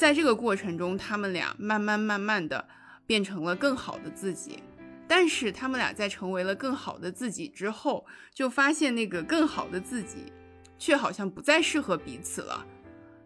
[0.00, 2.66] 在这个过程中，他们俩慢慢慢慢的
[3.06, 4.62] 变成了更好的自己。
[5.06, 10.32] 但是他们俩在成为了更好的自己之后，就发现那个更好的自己，
[10.78, 12.64] 却好像不再适合彼此了。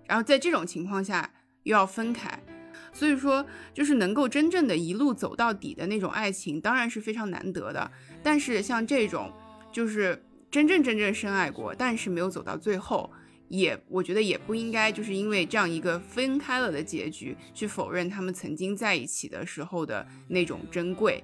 [0.05, 1.31] 然后在这种情况下
[1.63, 2.43] 又要分开，
[2.93, 7.89] 所以说就是能够真正的一路走到底的那种爱情，当然是非常难得的。
[8.21, 9.33] 但是像这种
[9.71, 13.13] 就是真正真正深爱过，但是没有走到最后，
[13.57, 21.23] 也我觉得也不应该就是因为这样一个分开了的结局，去否认他们曾经在一起的时候的那种珍贵。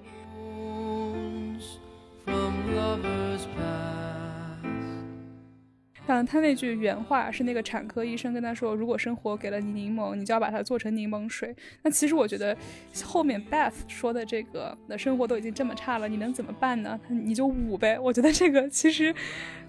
[6.15, 12.55] 像他那句原话是那个产科医生跟他说：“如果生活给了你柠檬，你就要把它做成柠檬水。”那其实我觉得
[13.03, 16.99] 后面 Beth 说的这个，那生活都已经这么差了，你能怎么办呢？
[17.07, 17.97] 你就捂呗。
[17.97, 19.13] 我觉得这个其实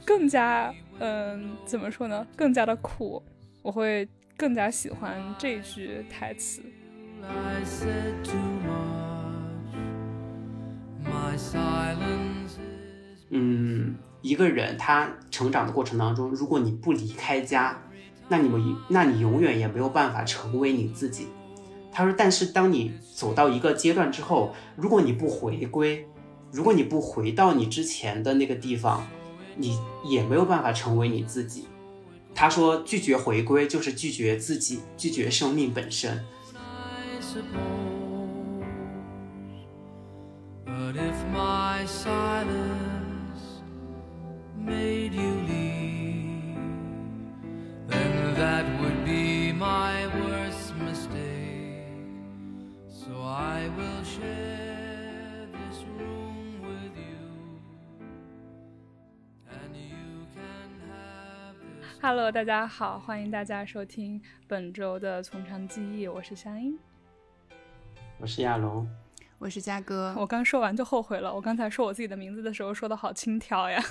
[0.05, 2.27] 更加，嗯，怎么说呢？
[2.37, 3.23] 更加的苦。
[3.63, 6.61] 我会更加喜欢这句台词。
[13.31, 17.77] 嗯，一个人他成长的过程当中，如果你不离开家，
[18.29, 21.27] 那你们，那你永远也没有办法成为你自己。
[21.93, 26.07] 他说，但是当你走到一个阶段之后，如果你不回归，
[26.51, 29.07] 如果你不回到你之前的那个地方，
[29.57, 31.67] 你也没有办法成为你自己。
[32.35, 36.25] 他说，拒绝回归就是拒绝自己，拒绝生命本身。
[40.65, 43.02] But if my silence
[44.65, 46.57] made you leave,
[47.89, 51.89] then that would be my worst mistake.
[52.89, 57.19] So I will share this room with you,
[59.51, 61.99] and you can have this.
[62.01, 66.79] Hello，大家好，欢迎大家收听本周的从长计议，我是香音，
[68.19, 68.87] 我是亚龙。
[69.39, 71.35] 我是嘉哥，我刚说完就后悔了。
[71.35, 73.83] 我刚才说我自己的名字的时候说的好轻佻呀，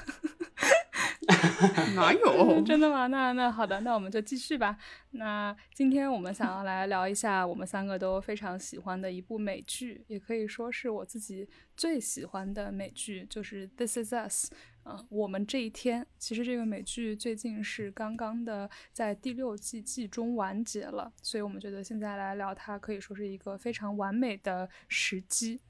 [1.96, 2.62] 哪有？
[2.66, 3.08] 真的吗？
[3.08, 4.76] 那那好的，那我们就继续吧。
[5.12, 14.52] 那今天我们想要来聊一下我们三个都非常喜欢的一部美剧，也可以说是我自己最喜欢的美剧，就是《This Is Us》。
[14.84, 25.62] 嗯，我们这一天，其实这个美剧最近是刚刚的在第六季季中完结了，所以我们觉得现在来聊它可以说是一个非常完美的时机。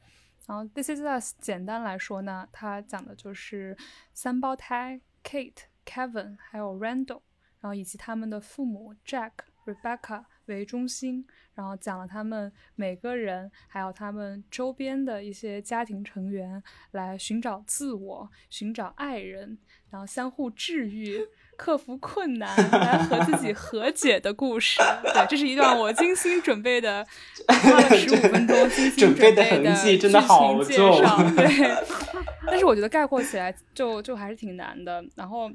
[0.47, 3.75] 然后《This Is Us》简单来说呢，它讲的就是
[4.13, 7.22] 三胞胎 Kate、Kevin 还有 Randall，
[7.59, 9.32] 然后以及他们的父母 Jack、
[9.66, 10.26] Rebecca。
[10.48, 16.62] 为中心，然后讲了他们每个人，还有他们周边的一些家庭成员，
[16.92, 19.58] 来寻找自我、寻找爱人，
[19.90, 24.81] 然后相互治愈、 克服困难，来和自己和解的故事。
[25.04, 27.08] 对，这是一段我精心准备的，
[27.48, 30.10] 花了十五分钟精心准备的剧情
[30.68, 31.18] 介绍。
[31.34, 31.46] 对，
[32.46, 35.03] 但是我觉得概括起来就就还是挺难的。
[35.16, 35.52] 然后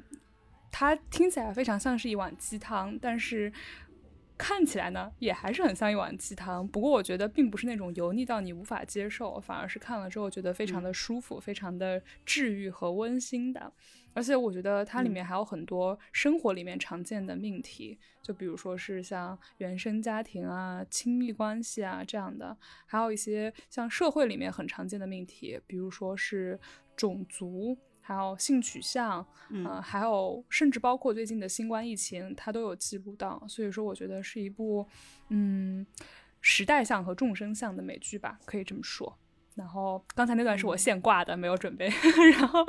[0.71, 3.51] 它听起来非常像是一碗鸡汤，但是。
[4.39, 6.67] 看起来呢，也还是很像一碗鸡汤。
[6.67, 13.73] 不过我觉得并不是那种油腻到你无法接受，反而是看了之后觉得非常的舒服、非常的治愈和温馨的。
[14.17, 22.57] 而且我觉得它里面还有很多生活里面常见的命题，就比如说是像原生家庭啊、亲密关系啊这样的，
[22.87, 26.59] 还有一些像社会里面很常见的命题，比如说是
[26.95, 27.77] 种族。
[27.99, 33.43] 还有性取向，嗯，还有甚至包括最近的新冠疫情，它都有记录到。
[33.49, 34.87] 所以说，我觉得是一部，
[35.27, 35.85] 嗯，
[36.39, 39.19] 时代向和众生向的美剧吧，可以这么说。
[39.57, 41.89] 然后刚才那段是我现挂的，没有准备。
[42.37, 42.65] 然后，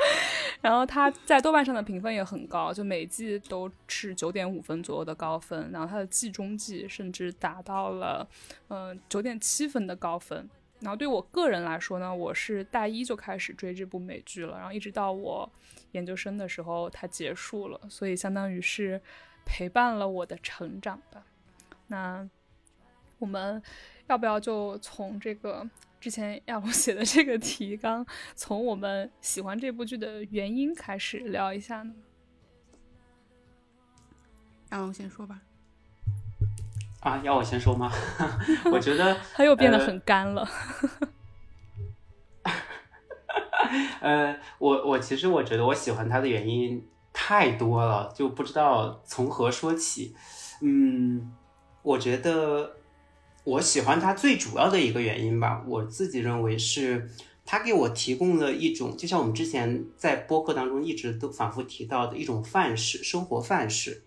[0.62, 5.70] 然后它在豆瓣上的评分也很高，就每季都是九点五分左右的高分。
[5.70, 8.26] 然后它的季中季甚至达到了，
[8.68, 10.48] 嗯，九点七分的高分。
[10.80, 15.50] 然后对我个人来说呢，我是大一就开始追这部美剧了，然后一直到我
[15.90, 18.98] 研究生的时候它结束了，所以相当于是
[19.44, 21.22] 陪伴了我的成长吧。
[21.88, 22.26] 那
[23.18, 23.60] 我们
[24.06, 25.68] 要不要就从这个
[26.00, 31.92] 之前亚龙写的这个提纲，从我们喜欢这部剧的原因开始聊一下呢？
[34.70, 35.40] 亚龙先说吧。
[37.00, 37.90] 啊，要我先说吗？
[38.72, 40.48] 我觉得 他又变得很干了。
[44.00, 50.14] 呃，我我其实我觉得我喜欢他的原因太多了，就不知道从何说起。
[50.60, 51.32] 嗯，
[51.82, 52.77] 我觉得
[53.48, 57.08] 我喜欢他最主要的一个原因吧，我自己认为是
[57.46, 64.02] 他给我提供了一种，就像我们之前在播客当中一直都反复提到的一种范式，生活范式。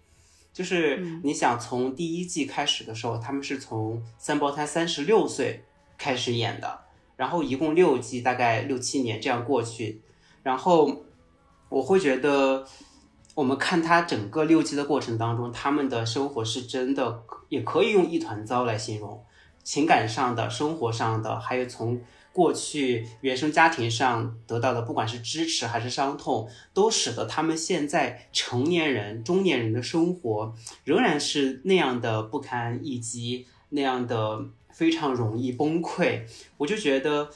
[0.54, 5.64] 就是你想从第一季开始的时候，他们是从三胞胎三十六岁
[5.98, 6.82] 开始演的，
[7.16, 10.02] 然后一共六季，大概六七年这样过去，
[10.44, 11.04] 然后
[11.70, 12.68] 我会觉得，
[13.34, 19.24] 我们看他整个六季的过程当中，他们的生活是真的，也可以用一团糟来形容，
[19.64, 22.02] 情感上的、生活上的，还有从。
[22.34, 30.56] 过去原生家庭上得到的，不管是支持还是伤痛，都使得他们现在成年人、中年人的生活
[30.86, 36.22] 仍然是那样的不堪一击，那样的非常容易崩溃。
[36.56, 37.30] 我就觉得，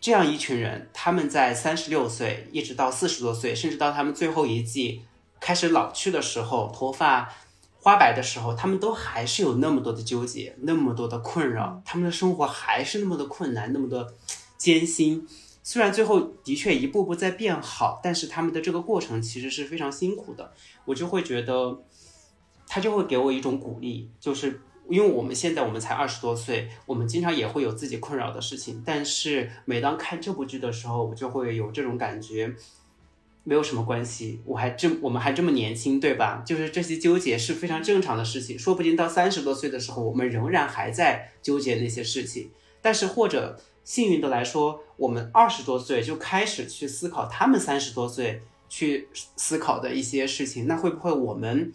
[0.00, 5.02] 这样一群人，他们在三十六岁一直到四十多岁，甚至到他们最后一季
[5.38, 7.30] 开始老去的时候，头发。
[7.88, 14.12] 花白的时候，他们都还是有那么多的纠结，那么多的困扰，他们的生活还是那么的困难，那么的
[14.58, 15.26] 艰辛。
[15.62, 20.52] 虽然最后的确一步步在变好，但是他们的这个过程其实是非常辛苦的。
[20.84, 21.82] 我就会觉得，
[22.66, 32.54] 他就会给我一种鼓励，就是因为我们现在我们才二十多岁，我们经常也会有自己困扰的事情，但是每当看这部剧的时候，我就会有这种感觉。
[33.48, 36.42] 没有什么关系，我还这我们还这么年轻，对吧？
[36.44, 42.50] 就是这些纠结是非常正常的事情，说不定到三十多岁的时候，我们仍然还在纠结那些事情。
[42.82, 51.72] 但是或者幸运的来说，我们二十多岁就开始去思考他们三十多岁去思考的一些事情，那会不会我们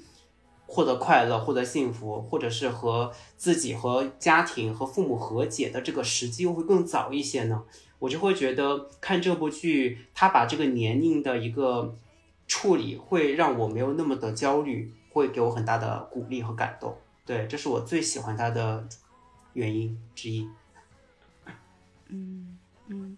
[0.68, 7.64] 获得快乐、获得幸福，或者是和自己和家庭和父母和解的这个时机又会更早一些呢？
[8.04, 11.98] 我就会觉得看这部剧，他把这个年龄的一个
[12.46, 16.98] 处理，会让我没有那么的焦虑，会给我很大的鼓励和感动。
[17.26, 18.86] 对，这是我最喜欢他的
[19.54, 20.50] 原因之一。
[22.10, 22.58] 嗯
[22.88, 23.18] 嗯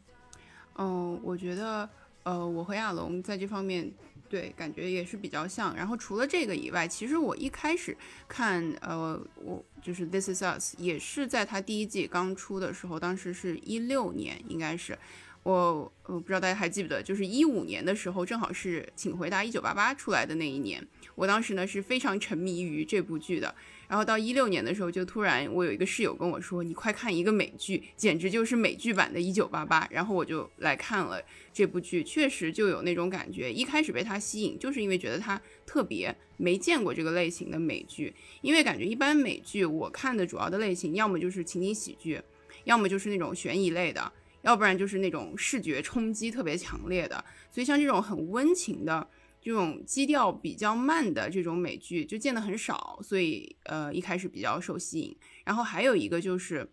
[0.75, 1.89] 嗯，我觉得
[2.21, 3.91] 呃，我和亚龙在这方面。
[4.35, 5.73] 对，感觉也是比较像。
[5.77, 7.95] 然后除了这个以外，其实我一开始
[8.27, 14.97] 看，呃，我就是《This Is Us》，也是在它第一季刚出的时候，当时是一六年，应该是
[15.43, 20.85] 我，我不知道大家还记不得，就是一五年的时候，正好是《请回答一九八八》出来的那一年。
[21.15, 23.55] 我当时呢是非常沉迷于这部剧的。
[23.87, 31.21] 然后到一六年的时候，就突然我有一个室友跟我说：“你快看一个美剧，简直就是美剧版的《一九八八》。”然后我就来看了
[31.53, 33.51] 这部剧，确实就有那种感觉。
[33.51, 42.19] 一开始被它吸引，就是因为觉得它特别没见过这个类型的美剧，因为感觉一般美剧我看的主要的类型，要么就是情景喜剧，
[42.63, 44.11] 要么就是那种悬疑类的，
[44.41, 47.23] 要不然就是那种视觉冲击特别强烈的。
[47.51, 49.07] 所以像这种很温情的。
[49.45, 55.15] 这种基调比较慢的这种美剧就见的很少，所以呃一开始比较受吸引。
[55.44, 56.68] 然后还有一个就是，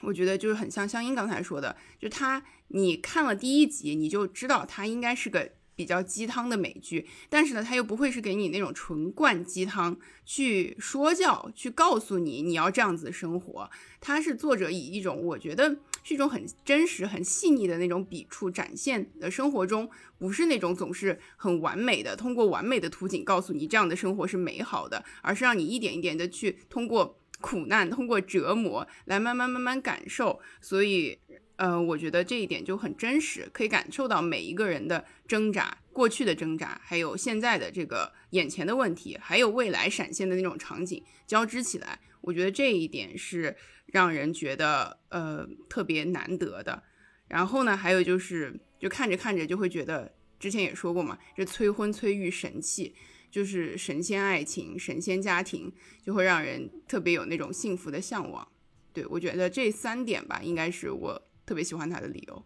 [0.00, 5.52] 我觉得就是很像香音刚才说的，就他你看了第一集你就知道他应该是个。
[5.74, 13.70] 比较鸡汤的美剧，但是呢，它又不会是给你那种纯灌鸡汤去说教，去告诉你你要这样子生活。
[13.98, 19.88] 它是作者以一种我觉得是一种很真实、很细腻的那种笔触展现的生活中，
[20.18, 30.40] 不是那种总是很完美的，通过完美的图景告诉你这样的生活是美好的，而是让你一点一点的去通过苦难、通过折磨来慢慢慢慢感受。
[30.60, 31.18] 所以。
[31.56, 43.54] 呃，我觉得这一点就很真实，可以感受到每一个人的挣扎，过去的挣扎，还有现在的这个眼前的问题，还有未来闪现的那种场景交织起来，我觉得这一点是
[43.86, 46.82] 让人觉得呃特别难得的。
[47.28, 52.94] 然后呢，还有就是，就看着看着就会觉得，之前也说过嘛，这催婚催育神器，
[53.30, 58.48] 就是神仙爱情、神仙家庭，就会让人特别有那种幸福的向往。
[58.92, 61.22] 对我觉得这三点吧，应该是我。
[61.44, 62.44] 特别喜欢他的理由，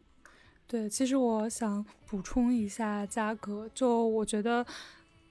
[0.66, 4.66] 对，其实我想补充一下，嘉哥，就我觉得，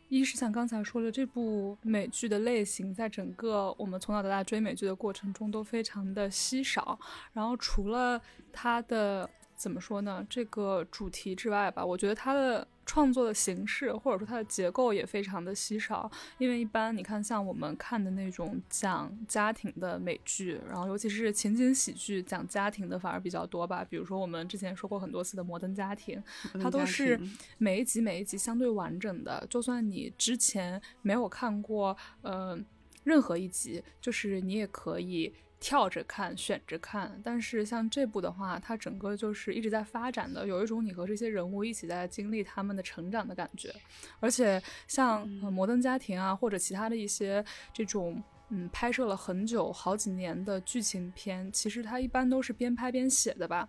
[0.09, 6.99] 一是像刚才说的，这部美剧的类型，在整个我们从小到大追美剧的过程中都非常的稀少，
[7.33, 8.21] 然后除了
[8.51, 9.29] 它的。
[9.57, 10.27] 怎么说呢？
[10.29, 16.09] 这个主题之外吧，我觉得它的创作的形式或者说它的结构也非常的稀少。
[16.37, 23.85] 因为一般你看，像我们看的那种讲家庭的美剧，然后尤其是情景喜剧讲家庭的反而比较多吧。
[23.89, 26.21] 比如说我们之前说过很多次的《摩登家庭》，
[26.61, 27.19] 它都是
[27.57, 29.45] 每一集每一集相对完整的。
[29.49, 32.57] 就算你之前没有看过，呃，
[33.03, 35.33] 任何一集，就是你也可以。
[35.65, 43.73] 跳着看，选着看，但是像这部的话，它整个就是一直在发展的，有一种你和这些人物一起在经历他们的成长的感觉。
[44.19, 47.43] 而且像《摩登家庭》啊，或者其他的一些
[47.73, 53.67] 这种嗯拍摄了很久、好几年的剧情片，其实它一般都是边拍边写的吧。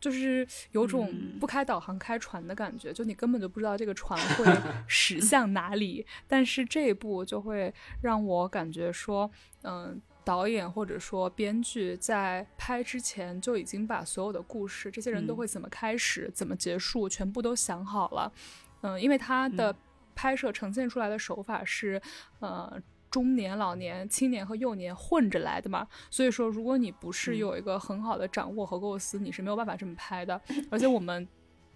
[0.00, 4.44] 就是有种不开导航开船的感觉，就你根本就不知道这个船会
[4.88, 6.04] 驶向哪里。
[6.26, 7.72] 但是这一部就会
[8.02, 9.30] 让我感觉说，
[9.62, 18.32] 嗯，导演或者说编剧在拍之前就已经把所有的故事，这些人都会怎么开始、怎么结束，全部都想好了。
[18.80, 19.72] 嗯，因为他的
[20.16, 22.02] 拍摄呈现出来的手法是，
[22.40, 22.82] 呃。
[23.08, 30.38] 中年、老年、青年和幼年混着来的嘛，所以说，如果你不是有一个很好的掌握和构思，你是没有办法这么拍的。
[30.70, 31.26] 而且我们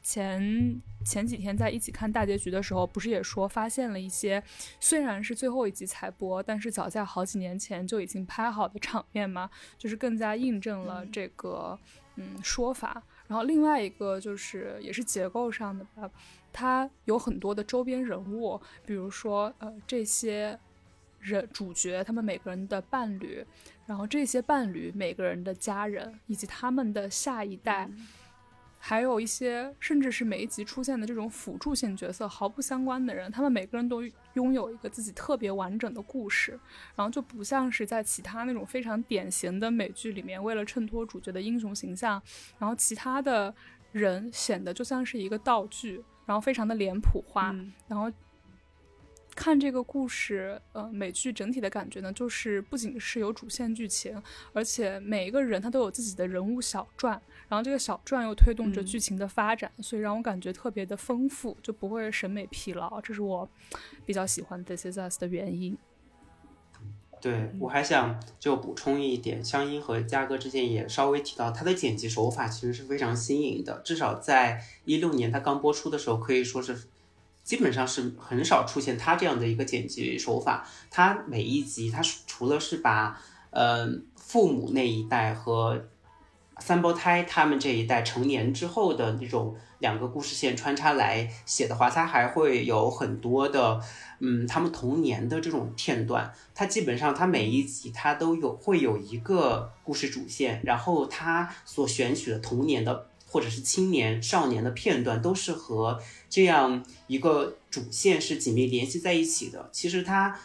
[0.02, 4.42] 前前几天在一起看大结局的时候，不是也说发现了一些
[4.78, 11.78] 虽然是最后一集才播，但是早在好几年前就已经拍好的场面嘛，就是更加印证了这个
[12.16, 13.02] 嗯说法。
[13.28, 16.10] 然后另外一个就是也是结构上的吧，
[16.52, 20.58] 它有很多的周边人物，比如说呃这些。
[21.22, 23.44] 人主角他们每个人的伴侣，
[23.84, 27.86] 然后这些伴侣每个人的家人以及他们的下一代，
[28.82, 36.58] 还有一些甚至是每一集出现的这种辅助性角色毫不相关的人，他们每个人都拥有一个自己特别完整的故事，
[36.96, 42.20] 然后就不像是在其他那种非常典型的美剧里面，为了衬托主角的英雄形象，
[42.58, 43.54] 然后其他的
[43.92, 47.54] 人显得就像是一个道具，然后非常的脸谱化，
[47.86, 48.10] 然后。
[49.34, 54.20] 看这个故事，呃，美剧整体的感觉呢，就是不仅是有主线剧情，
[54.52, 63.48] 而且每一个人他都有自己的人物小传，然后这个小传又推动着剧情的发展，所以让我感觉特别的丰富，就不会审美疲劳，这是我
[64.04, 65.78] 比较喜欢《This Is Us》的原因。
[67.20, 76.76] 对我还想就补充一点，香音和嘉哥之前也稍微提到，他的剪辑手法其实是非常新颖的，至少在一六年他刚播出的时候，可以说是。
[77.42, 80.66] 基本上是很少出现他这样的一个剪辑手法。
[80.90, 83.20] 他每一集，他除了是把
[83.50, 85.86] 呃父母那一代和
[86.60, 93.80] 三胞胎他们这一代成年之后的那种两个故事线穿插来写的话，他还会有很多的
[94.20, 96.32] 嗯他们童年的这种片段。
[96.54, 103.09] 他基本上他每一集他都有会有一个故事主线，然后他所选取的童年的。
[103.30, 109.70] 或者是青年少年的片段，都是和这样一个主线是紧密联系在一起的。
[109.72, 110.36] 其实它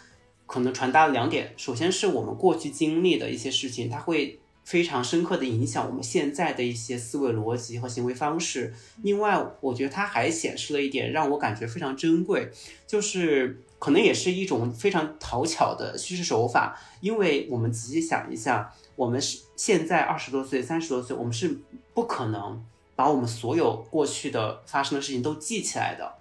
[0.46, 12.52] 可能传达了两点：首先是我们过去经历的一些事情，它会非常深刻的影响我们现在的一些思维逻辑和行为方式；另外，我觉得它还显示了一点让我感觉非常珍贵，
[12.86, 16.80] 就是可能也是一种非常讨巧的叙事手法。
[17.02, 21.60] 因为我们仔细想一下，我们是现在二十多岁、三十多岁，我们是
[21.96, 22.64] 不可能。
[22.96, 26.14] 把我们所有过去的发生的事情都记起来的，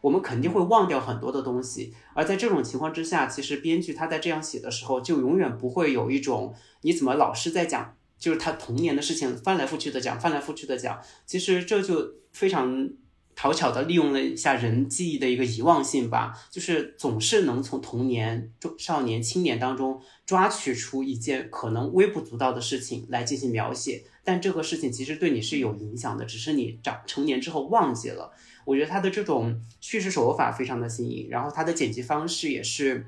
[0.00, 1.94] 我们肯定会忘掉很多的东西。
[2.14, 11.00] 而在这种情况之下，其实编剧他在这样写的时候，就永远不会有一种你怎么老是在讲，就是他童年的事情翻来覆去的讲，翻来覆去的讲。
[11.26, 12.90] 其实这就非常
[13.36, 24.04] 讨巧的利用了一下人记忆的一个遗忘性吧，就是总是能从童年、中少年、青年当中抓取出一件可能微不足道的事情来进行描写。
[24.22, 28.32] 但这个事情其实对你是有影响的，只是你长成年之后忘记了。
[28.64, 33.06] 我觉得他的这种叙事手法非常的新颖，然后他的剪辑方式也是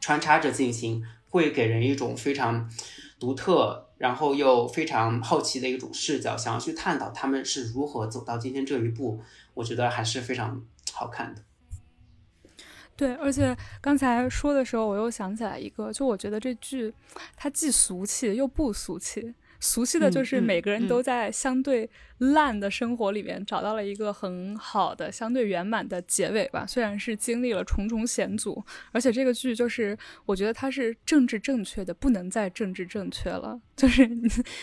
[0.00, 2.70] 穿插着进行，会给人一种非常
[3.18, 9.20] 独特，然后又非常好奇的一种视角，想要去探讨他们是如何走到今天这一步。
[9.54, 11.42] 我觉得还是非常好看的。
[12.96, 16.94] 对，而且刚才说的时候，我又想起来一个，就我觉得这剧
[17.36, 19.34] 它既俗气又不俗气。
[19.64, 26.66] 俗气的就是每个人都在相对烂的生活里面找到了一个很好的、相对圆满的结尾吧。
[26.66, 33.58] 虽然是经历了重重险阻，而且这个剧就是我觉得它是政治正确的，不能再政治正确了。
[33.74, 34.08] 就是，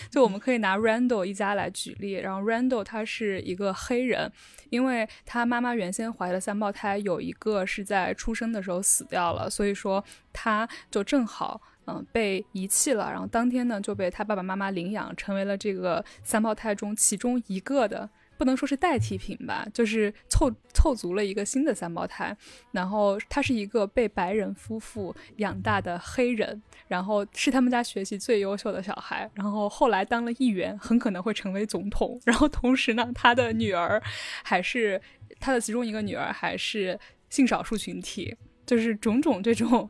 [0.09, 4.31] 就我们可以拿 Randall 一家来举例，然后 Randall 他是一个黑人，
[4.69, 11.59] 因为他妈妈原先怀了三胞胎，有一个是在出生的时候死掉了，所以说他就正好。
[11.87, 18.07] 嗯，被遗弃了，然后当天呢就被他爸爸妈妈领养，成为了这个三胞胎中其中一个的，
[18.37, 22.37] 不能说是代替品吧，就是凑凑足了一个新的三胞胎。
[22.71, 32.19] 然后他是一个被白人夫妇养大的黑人，然后是他们家学习最优秀的小孩，然后后来当了议员，很可能会成为总统。
[32.25, 34.01] 然后同时呢，他的女儿
[34.43, 35.01] 还是
[35.39, 39.89] 他的其中一个女儿还是性少数群体，就是种种这种。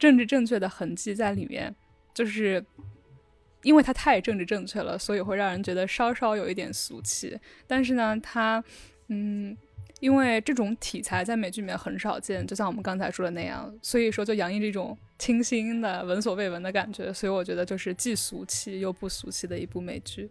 [0.00, 1.72] 政治正确的痕迹在里面，
[2.12, 2.64] 就是
[3.62, 7.38] 因为它太政治正确了，所以会让人觉得稍稍有一点俗气。
[7.66, 8.64] 但是呢，它，
[9.08, 9.54] 嗯，
[10.00, 17.12] 因为这种题材在美剧里面很少见，就像我们刚才说的那样，所以说就洋溢这种清新的、闻所未闻的感觉。
[17.12, 20.30] 所以我觉得就是既俗气又不俗气的一部美剧。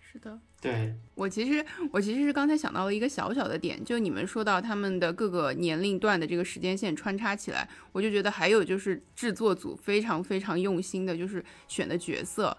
[0.00, 12.56] 是的，对我其实我其实是刚才想到了一个小小的点，就你们说到他们的各个年龄段的这个时间线穿插起来，我就觉得还有就是制作组非常非常用心的，就是选的角色，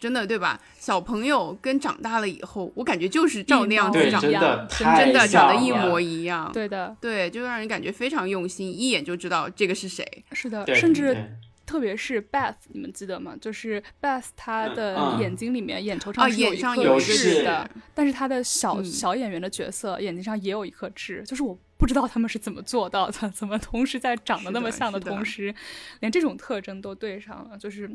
[0.00, 0.58] 真的对吧？
[0.78, 4.68] 小朋友跟长大了以后，我感觉就是照那样子对，长真的
[4.98, 6.50] 真的长得一模一样。
[6.52, 10.04] 对的，对，就让人感觉非常用心，一眼就知道这个是谁。
[10.32, 11.30] 是的，甚至对
[11.64, 13.36] 特别是 Beth，你们记得吗？
[13.40, 25.54] 就是 Beth 她的嗯眼睛里面、眼头啊上是有一颗痣痣的，但是她的小、嗯小演员的角色眼睛上也有一颗痣，就是我不知道他们是怎么做到的，怎么同时在长得那么像的同时，
[26.00, 27.90] 连这种特征都对上了，就是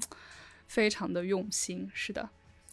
[0.67, 1.89] 非常的用心。
[1.93, 2.27] 是的。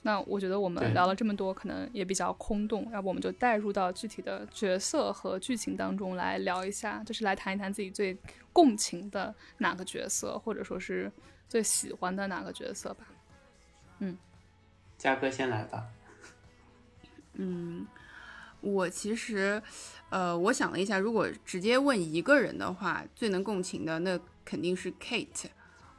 [0.06, 8.14] 那我觉得我们聊了这么多，可能也比较空洞，要不我们就带入到具体的角色和剧情当中来聊一下，就是来谈一谈自己最
[8.54, 11.12] 共情的哪个角色，或者说是
[11.46, 13.04] 最喜欢的哪个角色吧。
[13.98, 14.16] 嗯
[14.96, 15.84] 嘉哥先来吧。
[17.34, 17.86] 嗯，
[18.60, 19.60] 我其实，
[20.08, 25.48] 呃，我想了一下，如果直接问一个人的话，最能共情的那肯定是 Kate。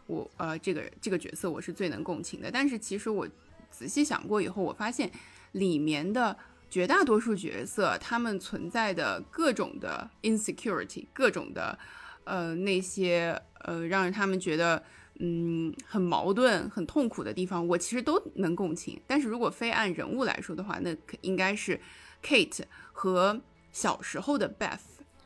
[0.08, 2.50] 我呃，这个这个角色我是最能共情的。
[2.50, 3.28] 但是其实我
[3.70, 5.12] 仔细想过以后，我发现
[5.52, 6.38] 里面的
[6.70, 11.78] 绝大多数角色，他们存在的各种的 insecurity，各种的
[12.26, 14.84] 呃那些呃让他们觉得
[15.20, 19.02] 嗯很矛盾、很痛苦的地方，我其实都能共情。
[19.08, 21.80] 但是如果非按人物来说的话，那可应该是
[22.22, 23.42] Kate 和
[23.72, 24.80] 小时候的 Beth，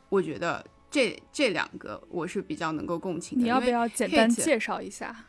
[0.10, 3.44] 我觉得这这两个我是比较能够共情的。
[3.44, 5.26] 你要不要简单介绍一下？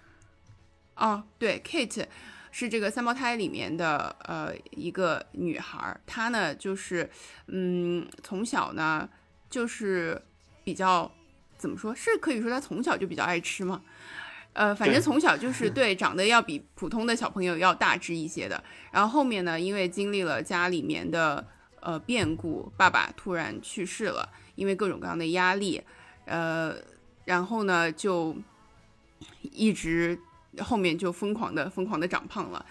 [0.96, 2.06] 哦，对，Kate
[2.50, 7.08] 是这个三胞胎里面的呃一个女孩儿，她呢就是
[7.46, 9.08] 嗯从小呢
[9.48, 10.20] 就是
[10.62, 11.10] 比较
[11.60, 13.82] 怎么说，是可以说他从小就比较爱吃嘛。
[14.52, 18.64] 呃，反正从小就是对长得要比普通的小朋友要大只一些的。
[18.90, 21.46] 然后后面呢，因为经历了家里面的
[21.80, 25.80] 呃变故，爸爸突然去世了，因为各种各样的压力，
[26.24, 26.74] 呃，
[27.26, 28.34] 然后呢就
[29.52, 30.18] 一直
[30.58, 32.66] 后面就疯狂的疯狂的长胖了，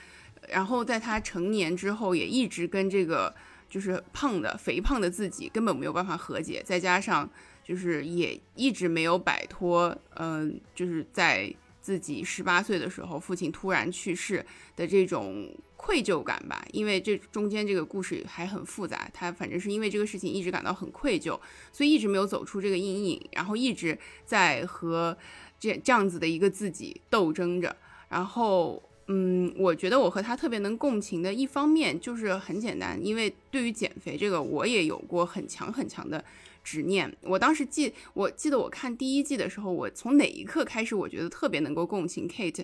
[0.50, 3.34] 然后在他成年之后，也一直跟这个
[3.70, 7.30] 就是胖的肥胖的自己根本没有办法和解，再加上
[7.70, 14.44] 就是也一直没有摆脱，嗯、就是在自己十八岁的时候，父亲突然去世
[14.76, 21.40] 的这种愧疚感吧，因为这中间这个故事还很复杂，他反正是因为这个事情一直感到很愧疚，
[21.72, 25.16] 所以一直没有走出这个阴影，然后一直在和
[25.60, 27.78] 这这样子的一个自己斗争着，
[28.10, 28.82] 然后。
[29.12, 36.24] 嗯，我觉得我和他特别能共情的一方面就是很简单，因为对于减肥这个，我也有过很强很强的
[36.64, 37.16] 执念。
[37.22, 42.64] 我当时记，我记得我看第一季的时候，我从哪一刻开始，我觉得特别能够共情 Kate，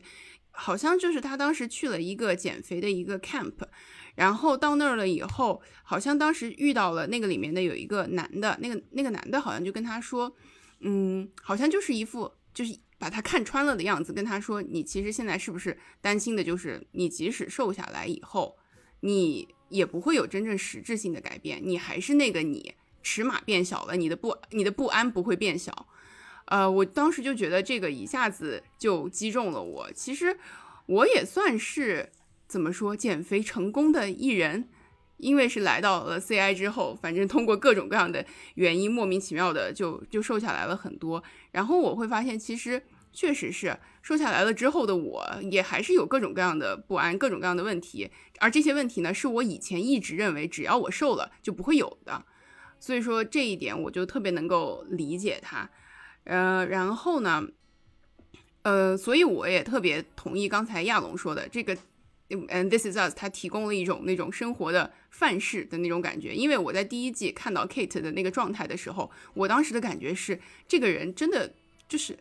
[0.51, 3.53] 好像就是他当时去了一个减肥的一个 camp，
[4.15, 10.33] 然后到那儿了以后，好像当时遇到了那个里面的有一个男的，那个那个男的好像就跟他说，
[10.79, 18.57] 嗯，好像就是一副就是把他看穿了的样子，跟他说，你其实现在是不是担心的就是你即使瘦下来以后，
[19.01, 22.73] 你也不会有真正实质性的改变，你还是那个你，
[23.05, 25.87] 尺码变小了，你的不你的不安不会变小。
[26.45, 29.91] 呃，我当时就觉得这个一下子就击中了我。
[29.93, 30.37] 其实
[30.87, 32.11] 我也算是
[32.47, 34.67] 怎么说减肥成功的艺人，
[35.17, 41.23] 因为是来到了 CI 之后，反正通过各种各样的原因，莫名其妙的就就瘦下来了很多。
[41.51, 42.81] 然后我会发现，其实
[43.13, 48.09] 确实是瘦下来了之后的我，也还是有各种各样的不安，各种各样的问题。
[48.39, 52.25] 而这些问题呢，是我以前一直认为只要我瘦了就不会有的。
[52.85, 55.67] 所以说这一点我就特别能够理解他。
[56.25, 57.47] 呃，然后呢，
[58.61, 61.75] 呃，所以我也特别同意刚才亚龙说的这个。
[62.29, 66.33] 嗯，This is us，它提供了一种那种生活的范式的那种感觉。
[66.33, 71.53] 因为我在第一季看到 Kate 的那个状态的时候，我当时的感觉是，这个人真的
[71.87, 72.17] 就是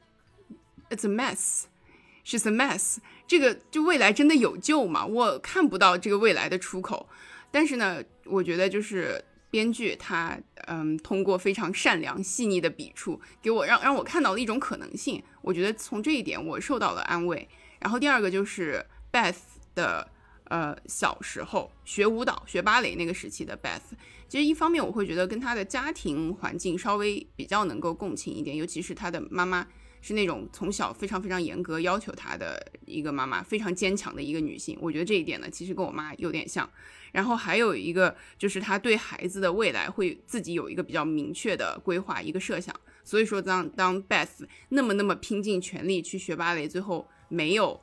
[0.91, 2.99] ，It's a mess，she's a mess。
[3.27, 5.07] 这个就未来真的有救吗？
[5.07, 7.09] 我看不到这个未来的出口。
[7.51, 15.23] 但是呢，我觉得就是编剧他，嗯，通过非常善良细腻的笔触，给我让让我看到了一种可能性。
[15.43, 17.49] 我觉得从这一点我受到了安慰。
[17.81, 19.37] 然后第二个就是 Beth。
[19.75, 20.09] 的
[20.45, 23.81] 呃小时候学舞蹈、学芭蕾那个时期的 Beth，
[24.29, 29.67] 其实一方面我会觉得跟她的家庭环境稍微比较能够共情一点，尤其是她的妈妈
[30.01, 34.79] 是那种从小非常非常严格要求她的一个妈妈，非常坚强的一个女性。
[34.81, 36.71] 我觉得这一点呢，其实跟我妈有点像。
[37.15, 42.75] 然后还有一个就是他对孩子的未来会自己有一个比较明确的规划、一个设想。
[43.05, 47.81] 所以说当当 Beth 那么那么拼尽全力去学芭蕾，最后没有。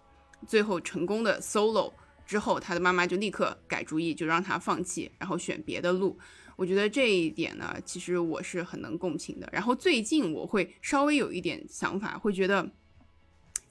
[0.48, 1.94] 最后成功的 solo
[2.26, 6.18] 之后，他的妈妈就立刻改主意，就让他放弃，然后选别的路。
[6.56, 9.48] 我觉得这一点呢，其实我是很能共情的。
[9.54, 12.70] 然后最近我会稍微有一点想法，会觉得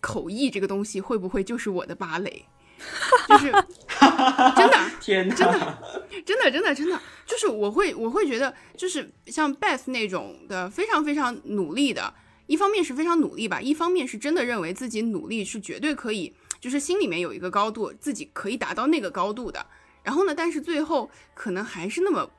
[0.00, 2.44] 口译这个东西会不会就是我的芭蕾？
[3.28, 3.50] 就是
[4.56, 5.78] 真的，天，真的，
[6.24, 12.12] 真的，真的，真的，就是我会，我会觉得，就是像 Beth 那种的，非常非常努力的，
[12.46, 19.64] 一方面是非常努力吧，一方面是真的认为自己努力是绝对可以，就是心里面有一个高度，自己可以达到那个高度的。
[20.02, 22.30] 然后呢，但是最后可能还是那么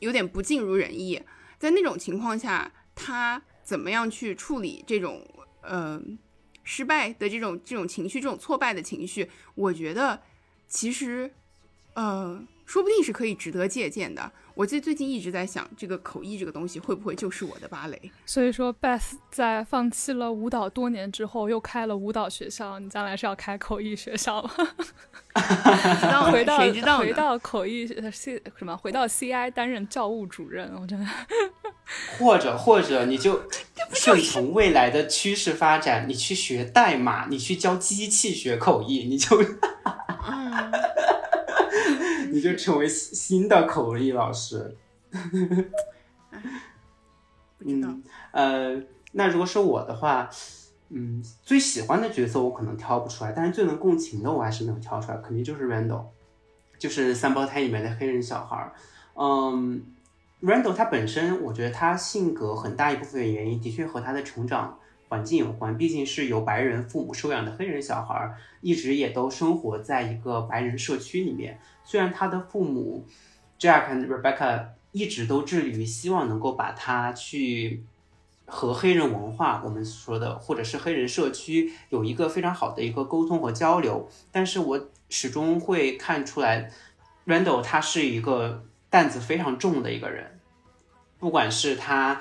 [0.00, 1.22] 有点不尽如人意。
[1.58, 5.26] 在那种情况下，他怎么样去处理这种，
[5.62, 6.00] 呃？
[6.66, 10.20] 失败的这种这种情绪，这种挫败的情绪，我觉得
[10.68, 11.32] 其实，
[11.94, 14.32] 呃，说不定是可以值得借鉴的。
[14.56, 18.10] 我记得最近一直在想，这个口译这个东西会不会就是我的芭蕾？
[18.24, 22.78] 所以说，Beth 在放弃了舞蹈多年之后，又开了舞蹈学校。
[22.78, 24.50] 你将来是要开口译学校吗？
[26.32, 28.74] 回到谁知道回到口译 C 什么？
[28.74, 31.06] 回到 CI 担任教务主任，我真的。
[32.18, 33.42] 或者或者你就
[33.92, 39.38] 顺从未来的趋势发展，你去学代码，你去教机器学口译，你就。
[42.36, 44.76] 你就成为新的口译老师。
[47.60, 48.78] 嗯，呃，
[49.12, 50.28] 那如果是我的话，
[50.90, 56.04] 嗯，最喜欢的角色我可能挑不出来，但是最能共情的我还是能挑出来，肯定就是 Randall，
[56.78, 58.74] 就是三胞胎里面的黑人小孩儿。
[59.14, 59.82] 嗯
[60.42, 64.78] ，Randall 他本身，我觉得他性格很大一部分原因的确和他的成长。
[65.08, 71.60] 环境有关，毕竟是由白人父母收养的黑人小孩，一直也都生活在一个白人社区里面。
[71.84, 73.06] 虽然他的父母
[73.58, 77.84] Jack 和 Rebecca 一直都致力于希望能够把他去
[78.46, 86.72] 和黑人文化，我们说的或者是黑人社区有一个非常好的一个沟通和交流，但是我始终会看出来
[87.26, 90.40] ，Randall 他是一个担子非常重的一个人，
[91.18, 92.20] 不管是他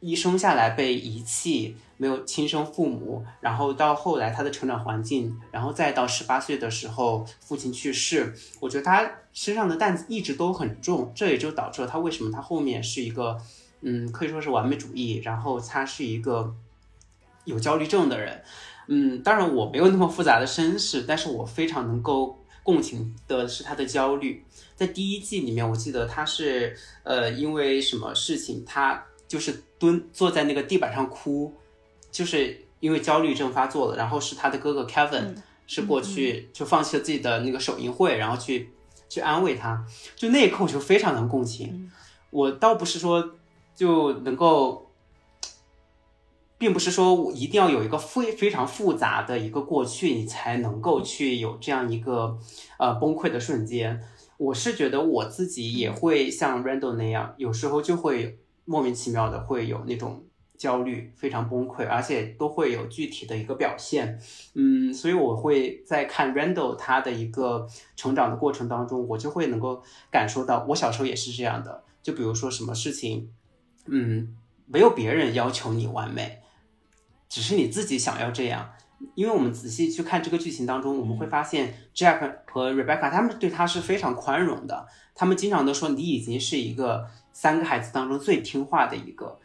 [0.00, 1.76] 一生下来被遗弃。
[1.98, 13.36] 没有亲生父母，然后到后来他的成长环境，然后再到十八岁的时候父亲去世，我觉得他身上的担子一直都很重，这也就导致了他为什么他后面是一个，
[13.80, 16.54] 嗯，可以说是完美主义，然后他是一个
[17.44, 18.42] 有焦虑症的人，
[18.86, 24.44] 嗯，当然我没有那么复杂的身世，但是我非常能够共情的是他的焦虑，
[24.76, 31.52] 在第一季里面，我记得他是呃因为什么事情，他就是蹲坐在那个地板上哭。
[32.18, 35.36] 就是因为焦虑症发作了，然后是他的哥哥 Kevin
[35.68, 38.70] 是过去就放弃了自己的那个首映会，然后去
[39.08, 39.86] 去安慰他。
[40.16, 41.88] 就那一刻我就非常能共情。
[42.30, 43.36] 我倒不是说
[43.76, 44.90] 就能够，
[46.58, 52.36] 并不是说我一定要有一个非非常复杂的一个过去，你才能够去有这样一个
[52.80, 54.02] 呃崩溃的瞬间。
[54.38, 60.24] 我是觉得我自己也会像 Randall 那样，有时候就会莫名其妙的会有那种。
[60.58, 64.20] 焦虑非常崩溃，而且都会有具体的一个表现，
[64.54, 71.84] 嗯，所以我会在看 Randall 他的一个成长的过程当中，我就会能够感受到，我小时候也是这样的。
[72.02, 73.30] 就比如说什么事情，
[73.86, 74.34] 嗯，
[74.66, 76.40] 没有别人要求你完美，
[77.28, 78.70] 只是你自己想要这样。
[79.14, 89.38] 因为我们仔细去看这个剧情当中，我们会发现 Jack 和 Rebecca 他们对他是非常宽容的，他们经常都说你已经是一个三个孩子当中最听话的一个，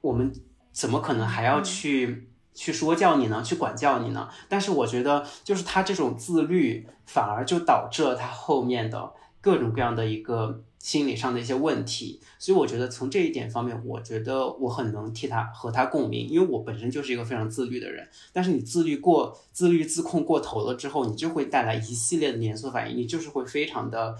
[0.00, 0.32] 我们。
[0.76, 3.42] 怎么可能还要去去说教你呢？
[3.42, 4.28] 去管教你呢？
[4.46, 9.10] 但是我觉得，就是他这种自律，反而就导致了他后面的
[9.40, 12.20] 各种各样的一个心理上的一些问题。
[12.38, 18.06] 所以我觉得从这一点方面，我觉得我很能替他和他共鸣，因为我本身就是一个非常自律的人。
[18.34, 24.14] 但是你自律过、自律自控过头了之后，你就会带来一系列的连锁反应，你就是会非常的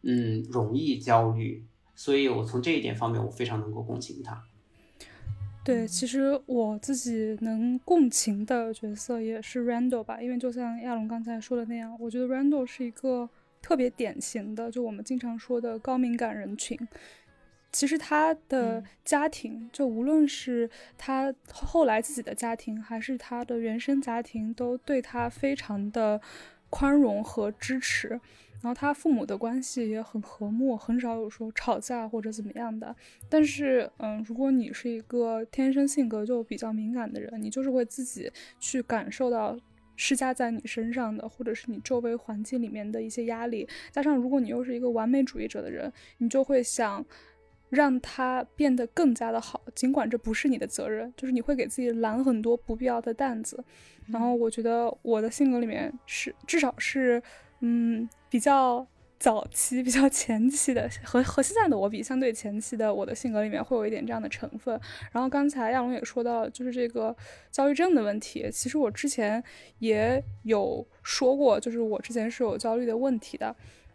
[0.00, 1.62] 嗯容易焦虑。
[1.94, 4.42] 所以我从这一点方面，我非常能够共情他。
[5.64, 13.28] 对，其实我自己能共情的角色也是 Randall 吧，因为就像亚龙刚才说的那样，我觉得 Randall 是一个
[13.60, 16.78] 特别典型的，就我们经常说的高敏感人群。
[17.70, 26.18] 其实他的家庭，就无论是他后来自己的家庭，还是他的原生家庭，都对他非常的
[26.70, 28.18] 宽容和支持。
[28.60, 32.94] 然后他父母的关系也很和睦，很少有说吵架或者怎么样的。
[33.28, 39.56] 但是，嗯，如果你是一个天生性格就比较敏感的人，你就是会自己去感受到
[39.94, 43.68] 施加在你身上的，或者是你周围环境里面的一些压力。
[43.92, 47.06] 加上，如果你又是一个完美主义者的人，你就会想
[47.70, 53.64] 让他变得更加的好，尽管这不是你的责任，就是你会给自己揽很多不必要的担子。
[54.08, 57.22] 然后，我觉得我的性格里面是，至少是。
[57.60, 58.86] 嗯，比较。
[59.20, 64.80] 早期比较前期的和和现在的我比，相对前期的我的性格里面会有一点这样的成分。
[65.10, 67.12] 然后刚才亚龙也说到，就是这个
[67.50, 68.48] 焦虑症的问题。
[68.52, 69.42] 其实我之前
[69.80, 73.52] 也有说过，就是我之前是有焦虑的问题的。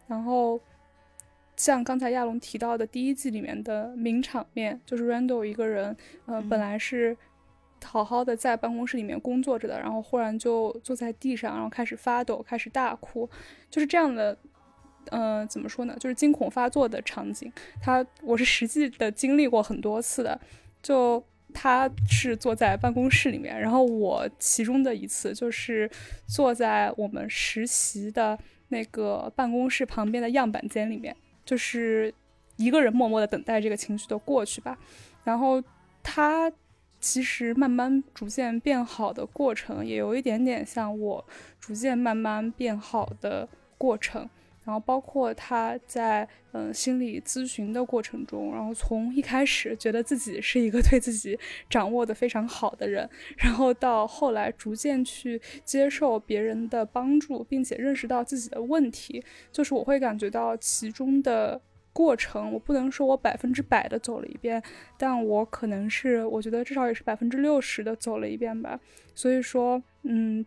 [0.07, 0.59] 然后
[1.55, 5.95] 像刚才亚龙提到的第一季里面的名场面，就是 Randall 一个人，
[6.25, 7.15] 呃，本来是
[7.83, 13.29] 好好的在办公室里面工作着的，然后忽然就坐在地上，然后开始发抖，开始大哭，
[13.69, 14.37] 就是这样的。
[15.11, 15.93] 嗯，怎么说呢？
[15.99, 20.39] 就是惊恐发作的场景，他我是实际的经历过很多次的。
[20.81, 21.21] 就
[21.53, 25.91] 他是坐在办公室里面，然后我其中的一次就是
[26.25, 32.13] 坐在我们实习的那个办公室旁边的样板间里面，就是
[32.55, 34.77] 一个人默默的等待这个情绪的过去吧。
[35.25, 35.61] 然后
[36.01, 36.49] 他
[37.03, 41.25] 其实慢慢逐渐变好的过程，也有一点点像我
[41.59, 44.29] 逐渐慢慢变好的过程。
[44.65, 51.37] 然后包括他在嗯心理咨询的过程中，然后从一开始觉得自己是一个对自己
[51.69, 61.59] 掌握的非常好的人，然后到后来逐渐去接受别人的帮助，并且认识到自己的问题，就是我会感觉到其中的
[61.93, 64.61] 过程，我不能说我百分之百的走了一遍，
[64.97, 68.79] 但我可能是我觉得至少也是百分之六十的走了一遍吧。
[69.15, 70.45] 所以说，嗯。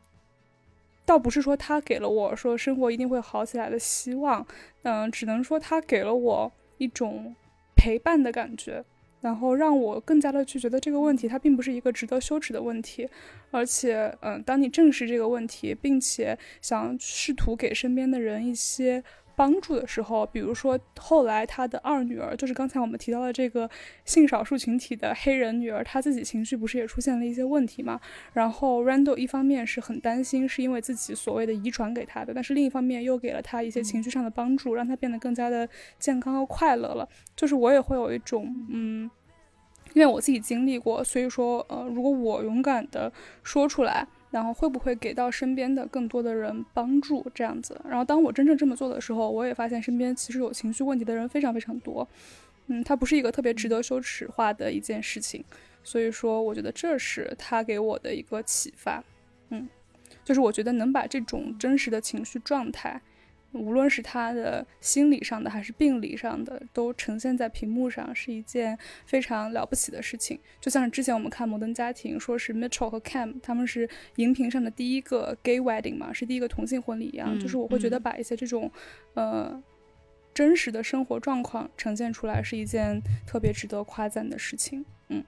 [1.08, 4.44] 倒不是说他给了我说生活一定会好起来的希望，
[4.82, 7.32] 嗯，只能说他给了我一种
[7.76, 8.84] 陪伴的感觉，
[9.20, 13.08] 然后让我更加的去觉得这个问题它并不是一个值得羞耻的问题，
[13.52, 19.04] 而且，嗯，当你正视这个问题，并且想试图给身边的人一些。
[19.36, 23.68] 帮助的时候，比如说后来他的二女儿，就是刚才我们提到的这个
[24.06, 28.00] 性少数群体的黑人女儿，她自己情绪不是也出现了一些问题嘛？
[28.32, 35.68] 然后 Randall 一方面是很担心，是因为自己所谓的遗传给她的，但是另一方面又给了她一些情绪上的帮助，让她变得更加的
[35.98, 37.06] 健康和快乐了。
[37.36, 39.10] 就是我也会有一种，嗯，
[39.92, 44.06] 因为我自己经历过，所以说，呃，如果我勇敢的说出来。
[44.36, 47.80] 然后会不会给到身边的更多的人帮助这样子？
[47.88, 52.06] 然后当我真正这么做的时候，我也发现身边其实有情绪问题的人非常非常多。
[52.66, 55.42] 嗯，它不是一个特别值得羞耻化的一件事情。
[55.82, 59.02] 所以说，我觉得这是他给我的一个启发。
[59.48, 59.66] 嗯，
[60.22, 63.00] 就是我觉得能把这种真实的情绪状态。
[63.56, 70.38] 无论是他的心理上的还是病理上的，都呈现在屏幕上，是一件非常了不起的事情。
[70.60, 77.38] 就像是之前我们看《摩登家庭》，说是 Mitchell 和 Cam 他们是荧屏上的第一个 gay wedding 嘛，是第一个同性婚礼一样。
[77.40, 78.70] 就是我会觉得把一些这种，
[79.14, 79.62] 呃，
[80.34, 84.84] 真实的生活状况呈现出来，是一件特别值得夸赞的事情。
[85.08, 85.24] 嗯，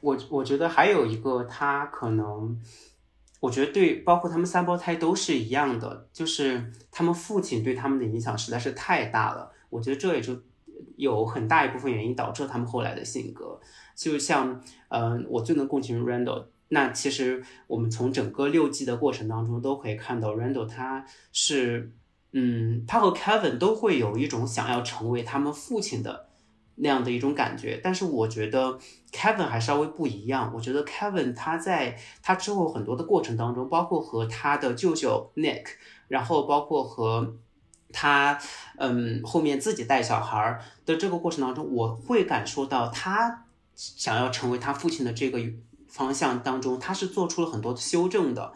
[0.00, 2.60] 我我觉得还有一个，他可能。
[3.40, 9.50] 我觉得对，包括他们三胞胎都是一样的，就是他们父亲对他们的影响实在是太大了。
[9.70, 10.36] 我觉得这也就
[10.96, 13.58] 有很大一部分原因导致他们后来的性格。
[13.96, 16.46] 就像，嗯，我最能共情 Randall。
[16.68, 21.92] 那其实我们从整个六季的过程当中都可以看到，Randall 他是，
[22.32, 26.29] 嗯，他和 Kevin 都会有一种想要成为他们父亲的。
[26.76, 28.78] 那样的一种感觉，但是我觉得
[29.12, 30.50] Kevin 还稍微不一样。
[30.54, 35.64] 我觉得 Kevin 他在他之后很多的过程当中，包括和他的舅舅 Nick，
[36.08, 37.36] 然后包括和
[37.92, 38.38] 他
[38.78, 45.38] 嗯后面自己带小孩的这个过程当中，我会感受到他想要成为他父亲的这个
[45.88, 48.52] 方向当中，他是做出了很多的修正的，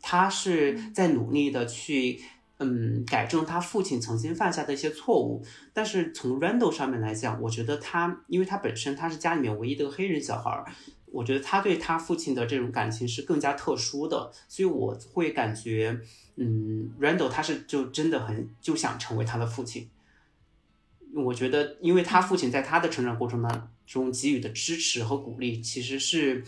[0.00, 2.22] 他是在努力的去。
[2.58, 5.44] 嗯，改正他父亲曾经犯下的一些错误。
[5.72, 10.64] 但是从 Randall 上面来讲，我觉得他，因为他本身他是家里面唯一的黑人小孩儿，
[11.06, 14.30] 我觉得他对他父亲的这种感情是更加特殊的。
[14.48, 16.00] 所以我会感觉，
[16.36, 19.88] 嗯，Randall 他是就真的很就想成为他的父亲。
[21.14, 26.44] 我觉得，因为他父亲在他的成长过程当中给予的支持和鼓励，其实是，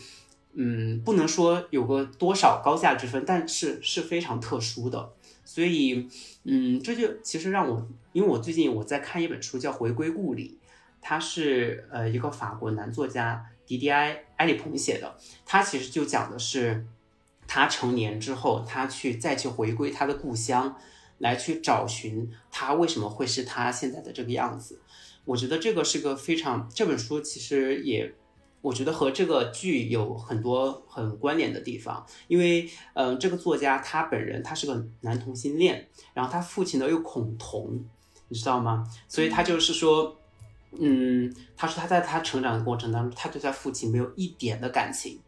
[0.53, 5.15] 嗯，不能说有个多少高下之分，但是是非常特殊的。
[5.49, 6.07] 所以，
[6.45, 10.59] 嗯，这就其实让我，因为我最近我在看一本书叫《回归故里》，
[11.01, 15.17] 它是呃一个法国男作家迪迪埃埃里蓬写的。
[15.47, 16.85] 他其实就讲的是
[17.47, 20.77] 他成年之后，他去再去回归他的故乡，
[21.17, 24.83] 来去找寻他为什么会是他现在的这个样子。
[25.25, 28.15] 我觉得这个是个非常这本书其实也。
[28.61, 37.85] 我觉得和这个剧有很多很关联的地方，因为，嗯，这个作家他本人他是个男同性恋，然后他父亲呢又恐同，
[38.29, 38.85] 你知道吗？
[39.07, 40.17] 所以他就是说，
[40.73, 45.21] 嗯，他说他在他成长的过程当中，他对他父亲没有一点的感情，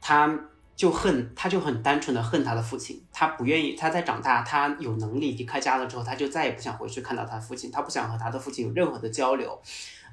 [0.00, 0.38] 他
[0.76, 9.58] 就恨，他就很单纯的恨他的父亲，他不愿意，他在长大，他有能力离开家了之后，他就再也不想回去看到他父亲，他不想和他的父亲有任何的交流。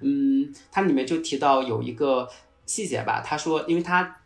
[0.01, 2.29] 嗯，他里面就提到有一个
[2.65, 4.17] 细节吧，他说，因为他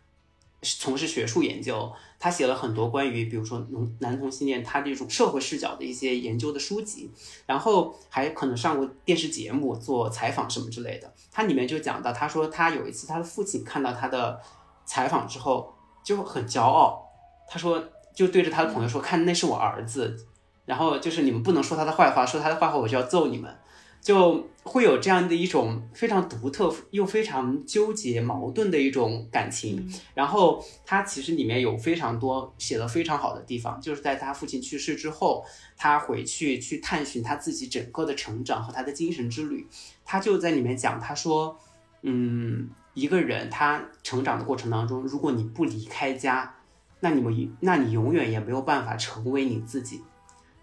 [0.62, 7.12] 从事学术研究，他写了很多关于，比如说男男同性恋他这种社会视角的一些研究的书籍，
[7.45, 11.13] 然后还可能上过电视节目做采访什么之类的。
[11.31, 14.39] 他里面就讲到，他说他有一次他的父亲看到他的
[14.86, 15.75] 采访之后。
[16.03, 16.99] 就很骄傲，
[17.47, 17.79] 他说
[18.12, 20.17] 就对着他的朋友说：“看，那是我儿子。”
[20.65, 23.55] 然后就是你们不能说他的坏话，说他的坏话我就要揍你们，
[24.01, 29.87] 就会有这样的一种非常独特又非常纠结矛盾的一种感情。
[30.13, 35.45] 然后他其实里面有非常多写的非常好的地方，就是在他父亲去世之后，
[35.77, 39.67] 他回去去探寻他自己整个的成长和他的精神之旅。
[40.03, 41.57] 他就在里面讲，他说
[42.03, 46.53] ：“嗯。”一个人他成长的过程当中，如果你不离开家，
[46.99, 50.01] 那你们那你永远也没有办法成为你自己。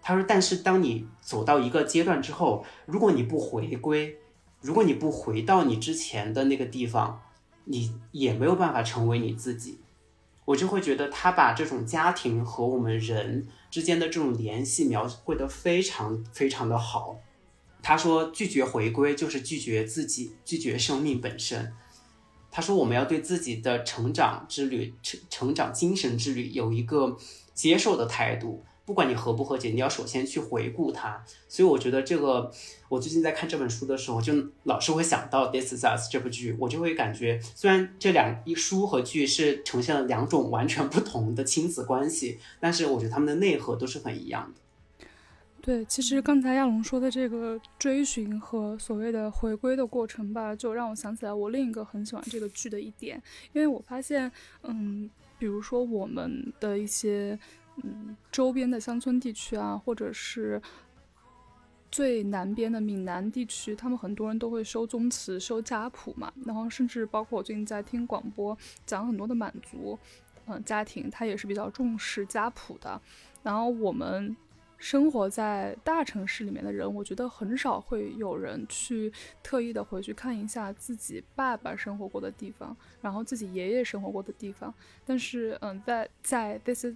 [0.01, 4.17] 他说，但是当你走到一个阶段之后，如果你不回归，
[4.61, 7.21] 如果你不回到你之前的那个地方，
[7.65, 9.79] 你也没有办法成为你自己。
[10.45, 17.19] 我就会觉得他把这种家庭和我们人之间的这种联系描绘得非常非常的好。
[17.83, 21.71] 他说，拒绝回归就是拒绝自己，拒绝生命本身。
[22.51, 27.15] 他说：“我们要对自己的成长之旅、成成长精神之旅有一个
[27.53, 31.23] 接受的态度，不管你和不和解，你要首先去回顾它。
[31.47, 32.51] 所以我觉得这个，
[32.87, 45.05] 我最近在看这本书的时候，就老是会想到《This Is Us》这部剧，我就会感觉，虽然这两一书和剧是呈现了两种完全不同的亲子关系，但是我觉得他们的内核都是很一样的。”
[45.61, 53.21] 对，其实刚才亚龙说的这个追寻和所谓的回归的过程吧，就让我想起来我另一个很喜欢这个剧的一点，
[53.53, 54.31] 因为我发现，
[54.63, 57.37] 嗯，比如说我们的一些
[57.83, 60.61] 嗯周边的乡村地区啊，或者是
[61.91, 69.97] 最南边的闽南地区，他们很多人都会修宗祠、修家谱嘛，然后甚至包括我最近在听广播讲很多的满族
[70.45, 73.01] 嗯家庭，他也是比较重视家谱的，
[73.43, 74.35] 然后我们。
[74.79, 79.11] 生活在大城市里面的人，我觉得很少会有人去
[79.43, 84.73] 特意的回去看一下自己爸爸生活过的地方，然后自己爷爷生活过的地方。
[85.05, 86.95] 但是，嗯，在在 This is，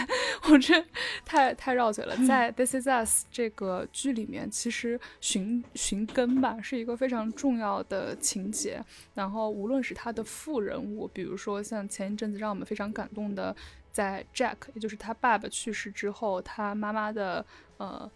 [0.48, 0.84] 我这
[1.24, 2.16] 太太绕嘴了。
[2.26, 8.80] 在 This is Us 这个剧里面，其实寻寻根吧是一个非常重要的情节。
[9.14, 13.54] 然后，无论是他的副人物，比如说像前一阵子让我们非常感动的。
[13.94, 18.10] 在 Jack，也就是他爸爸去世之后，他妈妈的呃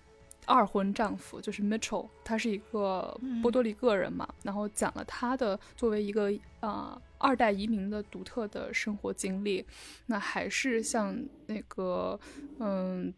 [0.45, 9.65] 二婚丈夫就是 Mitchell，他是一个波多黎各人嘛，然后讲了他的作为一个呃二代移民的独特的生活经历。
[10.07, 12.19] 那还是像那个
[12.59, 13.15] 嗯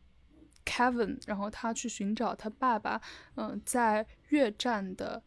[0.66, 3.00] Kevin，然后他去寻找他爸爸
[3.36, 5.22] 嗯在越战的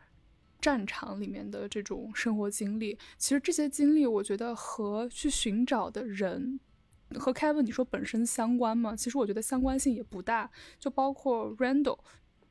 [0.61, 2.95] 战场里面的这种生活经历。
[3.17, 6.59] 其实这些经历，我觉得和去寻找的人。
[7.19, 8.95] 和 Kevin 你说本身相关吗？
[8.95, 10.49] 其实我觉得相关性也不大。
[10.79, 11.99] 就包括 Randall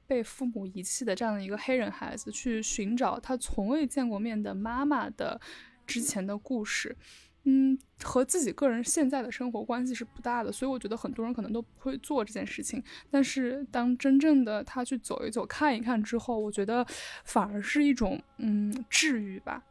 [0.07, 5.41] 被父母遗弃的这样的一个黑人孩子，去寻找他从未见过面的妈妈的
[5.87, 6.97] 之前的故事，
[7.45, 10.53] 嗯，和自己个人现在的生活关系是不大的。
[10.53, 12.83] 所以我觉得很多人可能都不会做这件事情。
[13.11, 16.87] 但是当真正的他去走一走、看一看之后，我觉得
[17.25, 19.63] 反而是一种嗯治愈吧，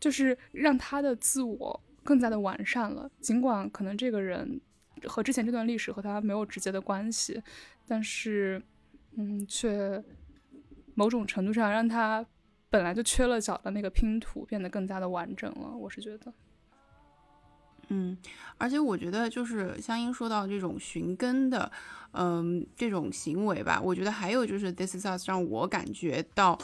[0.00, 1.80] 就是让他的自我。
[2.04, 4.60] 更加的完善了，尽管可能这个人
[5.06, 7.42] 和之前这段历史和他没有直接的关系，
[7.86, 8.62] 但是，
[9.16, 10.02] 嗯，却
[10.94, 12.24] 某种程度上让他
[12.70, 15.76] 本来就缺了角的那个拼图变得更加的完整了。
[15.76, 16.32] 我是觉得，
[17.88, 18.16] 嗯，
[18.58, 21.70] 而且我觉得就是香音说到这种寻根的，
[22.12, 26.58] 嗯，这种行为吧，我觉得还有就是 This is us 让我感觉到，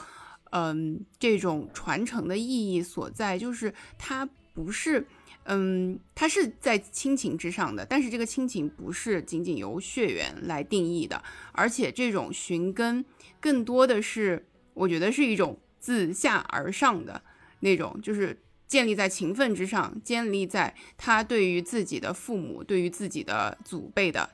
[0.50, 5.07] 嗯，这种传承的意义所在，就是它不是。
[5.44, 11.22] 嗯，它是在亲情之上的，但是这个亲情不是仅仅由血缘来定义的，
[11.53, 13.05] 而且这种寻根
[13.40, 17.22] 更多的是，我觉得是一种自下而上的
[17.61, 18.38] 那种，就是
[18.68, 24.30] 建立在情分之上，建立在他对于自己的父母、对于自己的祖辈的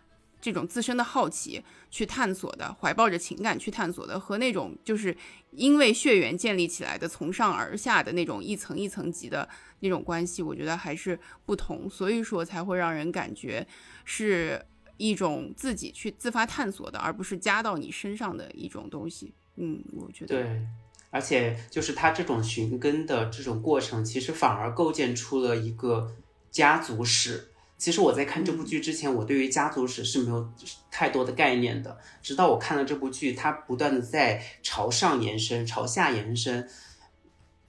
[0.47, 5.16] 这种自身的好奇去探索的，怀抱着情感去探索的，和那种就是
[5.51, 9.49] 因为血缘建立起来的从上而下的那种一层一层级的。
[9.80, 13.64] 那种关系，我觉得还是不同，所以说才会让人感觉
[14.07, 14.64] 是
[14.97, 19.34] 一种自己去自发探索的，而不是加到你身上的一种东西。
[19.57, 20.66] 嗯，我觉得对，
[21.11, 26.11] 而且就是他这种寻根的这种过程，其实反而构建出了一个
[26.51, 30.49] 家族史，其实我在看这部剧之前，我对于家族史是没有
[30.91, 31.99] 太多的概念的。
[32.22, 36.68] 直到我看了这部剧，它不断的在朝上延伸，朝下延伸。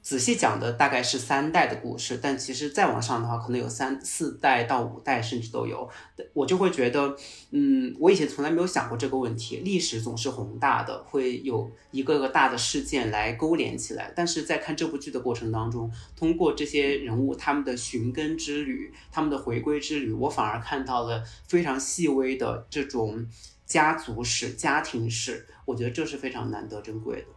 [0.08, 5.89] 仔细讲的大概是三代的故事，但其实再往上的话，可能有三四代到五代，甚至都有。
[6.32, 7.14] 我就会觉得，
[7.51, 9.58] 嗯，我以前从来没有想过这个问题。
[9.58, 14.10] 历史总是宏大的，会有一个个大的事件来勾连起来。
[14.16, 23.28] 但是在看这部剧的过程当中，通过这些人物他们的寻根之旅，他们的回归之旅，我反而看到了非常细微的这种
[23.66, 25.45] 家族史、家庭史。
[25.66, 27.28] 我觉得这是非常难得珍贵的。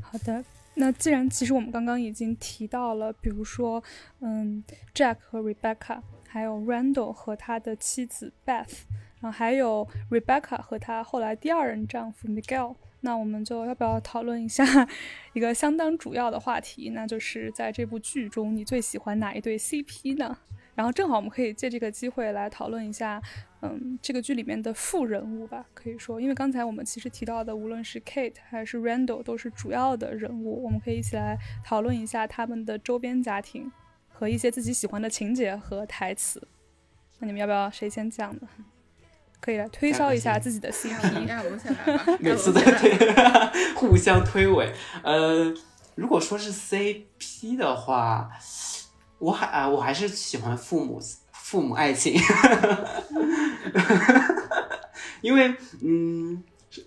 [0.00, 0.42] 好的。
[0.80, 3.82] 那既然其实我们刚刚已经提到了，比如说，
[4.20, 4.62] 嗯
[4.94, 8.82] ，Jack 和 Rebecca，还有 Randall 和他的妻子 Beth，
[9.20, 14.88] 然后还有 Rebecca 和他后来第二任丈夫 Miguel，那我们就要不要讨论一下
[15.32, 20.38] 一个相当主要的话题，那就是在这部剧中你最喜欢哪一对 CP 呢？
[20.78, 23.20] 然后正好我们可以借这个机会来讨论一下，
[23.62, 33.72] 嗯，这个剧里面的副人物吧，可以说，因为刚才我们其实提到的，无论是 Kate 还是 Randall 都是主要的人物，我们可以一起来讨论一下他们的周边家庭
[34.06, 36.40] 和一些自己喜欢的情节和台词。
[37.18, 38.42] 那你们要不要谁先讲呢？
[39.40, 41.26] 可以来推销一下自己的 CP。
[41.26, 42.04] 亚龙先来吧。
[42.22, 42.96] 每次在推，
[43.74, 44.72] 互相推诿。
[45.02, 45.52] 呃，
[45.96, 48.30] 如果说是 CP 的话。
[49.18, 51.00] 我还啊，我还是喜欢父母
[51.32, 52.14] 父母爱情，
[55.20, 56.42] 因为嗯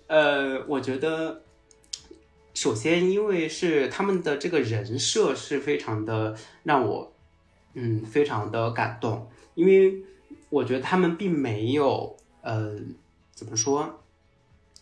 [0.06, 1.42] 呃，我觉得
[2.54, 7.12] 首先因为是他们的这个人设是非常的让我
[7.74, 10.02] 嗯非常的感动，因为
[10.48, 12.76] 我觉得他们并没有呃
[13.34, 14.00] 怎么说，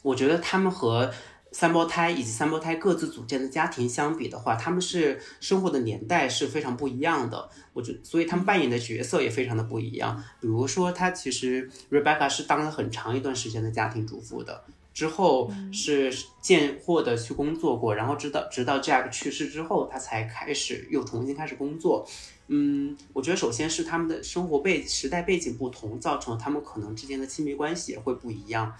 [0.02, 1.12] 我觉得他们和。
[1.52, 7.50] 三胞胎以及三胞胎各自组建的家庭相比的话，他们是生活的年代是非常不一样的。
[7.72, 10.22] 我觉，所以他们扮演的角色也非常的不一样。
[10.40, 14.62] 比如说，他其实 Rebecca 是当了很长一段时间的家庭主妇的，
[14.94, 22.06] 之后是贱货的去工作过，然后直到直到 Jack 去世之后，他才开始又重新开始工作。
[22.46, 28.72] 嗯，我觉得首先是他们的生活背时代背景不同，造成他们可能之间的亲密关系也会不一样。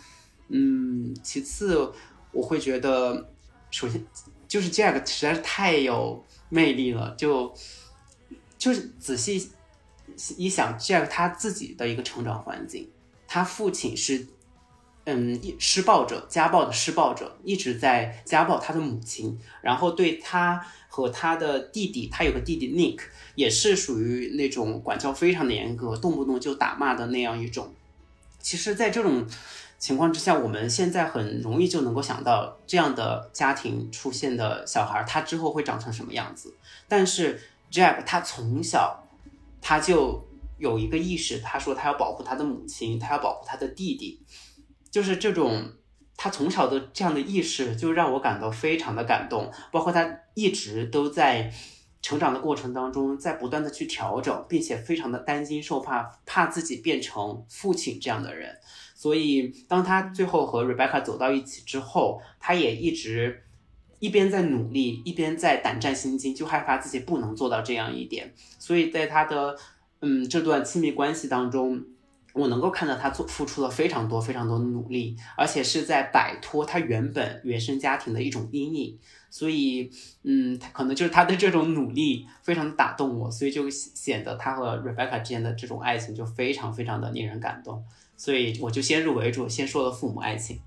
[0.48, 1.92] 嗯，其次。
[2.32, 3.30] 我会觉得，
[3.70, 4.04] 首先
[4.46, 7.54] 就是 Jack 实在是太有魅力了，就
[8.58, 9.50] 就是仔细
[10.36, 12.90] 一想，Jack 他自己的一个成长环境，
[13.26, 14.26] 他父亲是
[15.04, 23.00] 嗯施暴者，家暴的施暴者，一直在家暴他的母亲，然后对他和他的弟弟，他有个弟弟 Nick，
[23.34, 27.72] 也是属于那种管教非常的严格，动不动就打骂的那样一种。
[28.40, 29.26] 其实，在这种
[29.80, 36.54] 情况之下，我们现在很容易就能够想到这样的家庭出现的小孩，他之后会长成什么样子。
[36.86, 37.40] 但是
[37.72, 39.08] Jack 他从小
[39.62, 40.28] 他就
[40.58, 44.22] 有一个意识，他说他要保护他的母亲，他要保护他的弟弟，
[44.90, 45.72] 就是这种
[46.14, 49.50] 他从小的这样的意识，就让我感到非常的感动。
[49.72, 51.50] 包括他一直都在
[52.02, 58.58] 成长的过程当中，在不断的去调整，并且非常的担惊受怕，怕自己变成父亲这样的人。
[59.00, 63.44] 所以，当他最后和 Rebecca 走到一起之后，他也一直
[63.98, 68.34] 一边在努力，一边在胆战心惊，就害怕自己不能做到这样一点。
[68.58, 69.56] 所以在他的
[70.00, 71.82] 嗯这段亲密关系当中，
[72.34, 78.98] 我能够看到他做付出了非常多非常多的努力，而且是在摆脱他原本原生家庭的一种阴影。
[79.30, 79.90] 所以，
[80.24, 87.82] 嗯，他可能就是他的这种努力非常打动我，所以就显得他和 Rebecca 之间的这种爱情就非常非常的令人感动。
[88.20, 90.60] 所以我就先入为主，先说了父母爱情。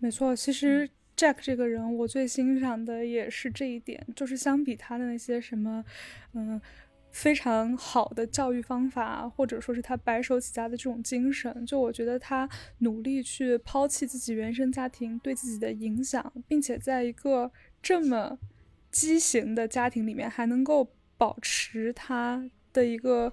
[0.00, 0.86] 没错，其实
[1.16, 5.82] Jack 这个人，我最欣赏的也是这一点，就是相比他的那些什么，
[6.34, 6.60] 嗯，
[7.10, 12.46] 非常好的教育方法，或者说是他白手起家的这种精神，就我觉得他
[12.80, 18.38] 努力去抛弃自己原生家庭对自己的影响，并且在一个这么
[18.90, 20.86] 畸形的家庭里面，还能够
[21.16, 22.44] 保持他
[22.74, 23.32] 的一个。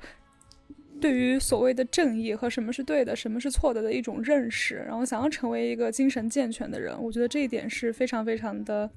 [0.99, 8.89] 对于所谓的正义和什么是对的、什么是错的的一种认识，然后想要成为一个精神健全的人，我觉得这一点是非常非常的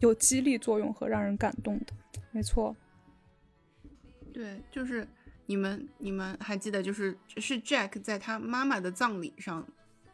[0.00, 1.86] 有激励作用和让人感动的。
[2.30, 2.76] 没错，
[4.32, 5.06] 对，就是
[5.46, 9.66] 你们你们还记得，就是是 Jack 在他妈妈的葬礼上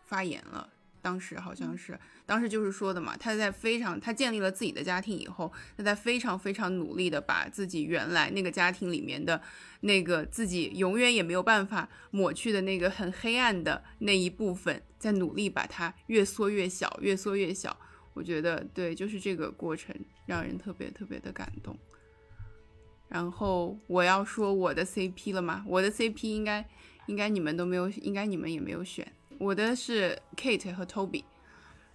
[0.07, 0.69] 发言了。
[1.03, 9.41] 当时好像是，当时就是说的嘛，他在非常，他建立了自己的家庭以后，他在非常非常努力的把自己原来那个家庭里面的
[9.81, 17.77] 那个自己永远也没有办法抹去的那个很黑暗的那一部分，在努力把它越缩越小，越缩越小。
[18.15, 19.95] 我觉得对，就是这个过程
[20.27, 21.79] 让人特别特别的感动。
[23.09, 25.65] 然后我要说我的 CP 了吗？
[25.67, 26.69] 我的 CP 应该。
[27.07, 29.11] 应该你们都没有，应该你们也没有选。
[29.41, 31.25] 我的是 Kate 和 Toby，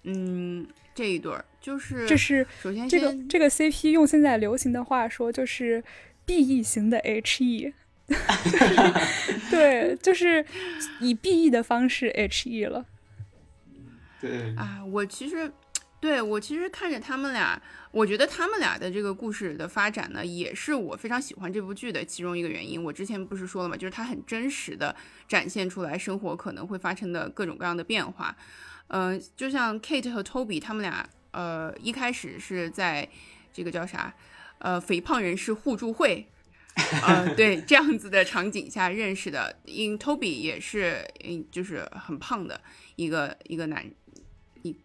[0.03, 5.83] 嗯，这一对儿就是这是首先这个这个 CP 用现在流行的话说就是
[6.25, 7.71] B E 型的 HE，
[9.51, 10.43] 对，就是
[10.99, 12.85] 以 B E 的方式 HE 了。
[14.19, 14.55] 对。
[14.55, 15.51] 啊，我其实
[16.05, 17.59] 对我其实看着他们俩。
[17.91, 22.83] 我觉得他们俩的这个故事的发展呢，也是我非常喜欢这部剧的其中一个原因。
[22.83, 23.77] 我之前不是说了嘛？
[23.77, 24.93] 就是它很真实的
[25.29, 28.35] 展现出来生活可能会发生的各种各样的变化。
[28.87, 33.07] 嗯，就像 Kate 和 Toby 他们俩，呃，一开始是在
[33.53, 34.13] 这个叫啥，
[34.59, 36.27] 呃，肥胖人士互助会，
[37.01, 39.57] 呃，对这样子的场景下认识的。
[39.63, 42.59] 因 Toby 也是，嗯，就是很胖的
[42.97, 43.89] 一个一个男。
[44.65, 44.75] 一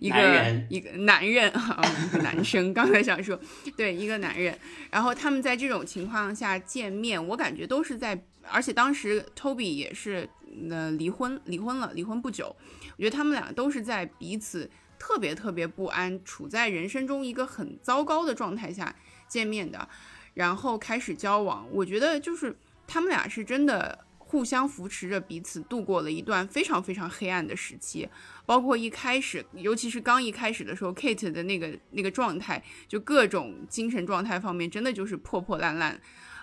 [0.00, 3.38] 一个 一个男人 啊，一个男生，刚才想说，
[3.76, 4.56] 对，一个男人。
[4.90, 10.28] 然后他们在这种情况下见面，我感觉都是在，而且当时 Toby 也是
[10.70, 12.54] 呃离婚，离婚了，离婚不久。
[12.96, 18.94] 我觉得他们俩都是在彼此特别特别不安，处在人生中一个很糟糕的状态下
[19.28, 19.88] 见面的，
[20.34, 21.66] 然后开始交往。
[21.72, 22.56] 我觉得就是
[22.86, 24.05] 他们俩是真的。
[24.36, 28.06] 互相扶持着彼此度过了一段非常非常黑暗的时期，
[28.44, 35.98] 包括一开始，尤其是刚一开始的时候，Kate 的那个那个状态，就各种精神状态方面，真的就是破破烂烂。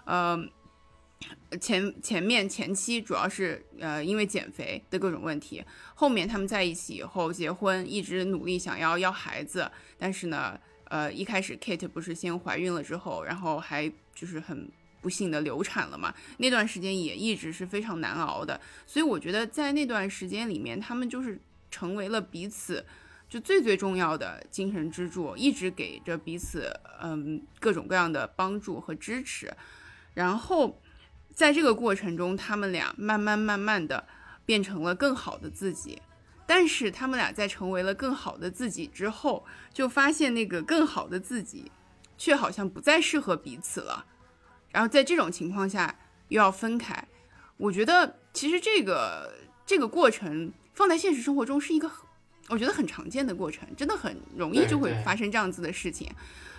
[0.06, 0.44] 呃，
[1.62, 5.64] 前前面前期主要是呃因为减肥的各种问题，
[5.94, 14.68] 后面他们在一起以后结婚，一直努力想要要孩子，但是呢，呃一开始 Kate 不是先怀孕了之后，然后还就是很。
[15.04, 16.12] 不幸的流产了嘛？
[16.38, 21.40] 那段时间也一直是非常难熬的，所以我觉得在那段时间里面，他们就是
[21.70, 22.86] 成为了彼此
[23.30, 29.54] 就最最重要的精神支柱，一直给着彼此嗯各种各样的帮助和支持。
[30.14, 30.82] 然后
[31.34, 34.08] 在这个过程中，他们俩慢慢慢慢的
[34.46, 36.02] 变成了更好的自己。
[36.46, 41.72] 但是他们俩在成为了更好的自己之后，就发现那个更好的自己
[42.18, 44.06] 却好像不再适合彼此了。
[44.74, 45.96] 然后在这种情况下
[46.28, 47.08] 又要分开，
[47.56, 49.34] 我觉得其实这个
[49.66, 51.90] 这个过程放在现实生活中是一个
[52.50, 56.12] 我觉得很常见的过程，真的很容易就会发生这样子的事情。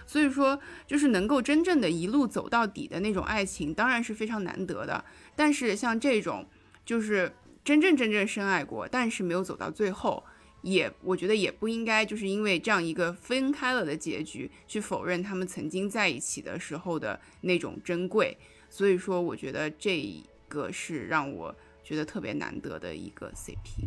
[0.06, 5.04] 所以说，就是能够真正的一路走到底的那种爱情，当然是非常难得的。
[5.36, 6.46] 但是像这种
[6.86, 7.30] 就是
[7.64, 10.24] 真正真正深爱过，但是没有走到最后。
[10.64, 18.36] 也，我觉得也不应该，就是因为这样一个分开了的结局，去否认他们曾经在一起的时候的那种珍贵。
[18.70, 20.10] 所以说，我觉得这
[20.48, 21.54] 个是让我
[21.84, 23.86] 觉得特别难得的一个 CP。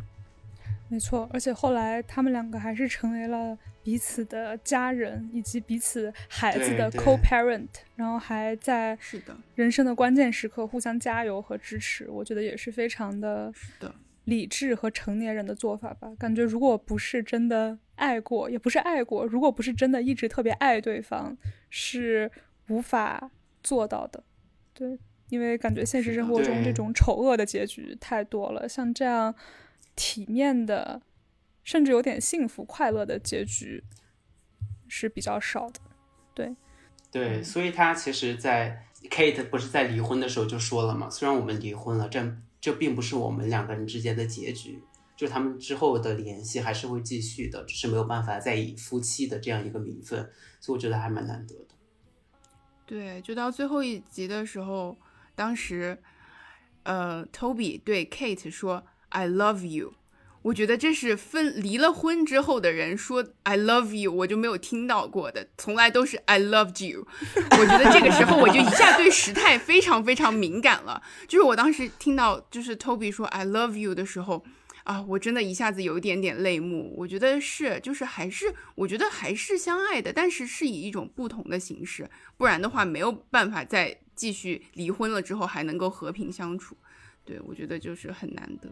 [0.88, 12.08] 没错，而且后来他们两个还是成为了彼此的家人，以及彼此孩子的 co-parent，然后还在是的人生的关键时刻互相加油和支持。
[12.08, 13.52] 我觉得也是非常的。
[14.28, 21.38] 理智和成年人的做法吧，感觉如果不是真的爱过，也不是爱过，如果不是真的一直特别爱对方，
[21.70, 22.30] 是
[22.68, 23.32] 无法
[23.64, 24.22] 做到的。
[24.74, 25.00] 对，
[25.30, 29.34] 因为感觉现实生活中这种丑恶的结局太多了，像这样
[29.96, 31.02] 体面的，
[31.64, 33.86] 甚至有点幸福快乐的结局
[34.90, 35.80] 是比较少的。
[36.34, 36.54] 对，
[37.10, 42.36] 对，所以他其实，在 Kate 不是在离婚的时候就说了嘛，虽然我们离婚了，这。
[42.68, 44.84] 这并不是我们两个人之间的结局，
[45.16, 51.68] 就是他们之后的联系还是会继续的，只是没有办法再以夫妻的这样一个名分，所以我觉得还蛮难得的。
[52.86, 54.98] 对，就到最后一集的时候，
[55.34, 55.98] 当时，
[56.84, 59.94] 呃，Toby 对 Kate 说 “I love you”。
[60.44, 67.06] 我觉得这是分离了婚之后的人说 "I love you"，我就没有听到过的，从来都是 "I loved you"。
[67.52, 71.02] 我觉得这个时候我就一下对时态非常非常敏感了。
[71.28, 74.46] 就是我当时听到就是 Toby 说 "I love you" 的时候，
[74.84, 76.94] 啊，我真的一下子有一点点泪目。
[76.96, 86.78] 我觉得是，就是还是我觉得还是相爱的，但是是以一种不同的形式，不然的话没有办法再继续离婚了之后还能够和平相处。
[87.26, 88.70] 对，我觉得就是很难得。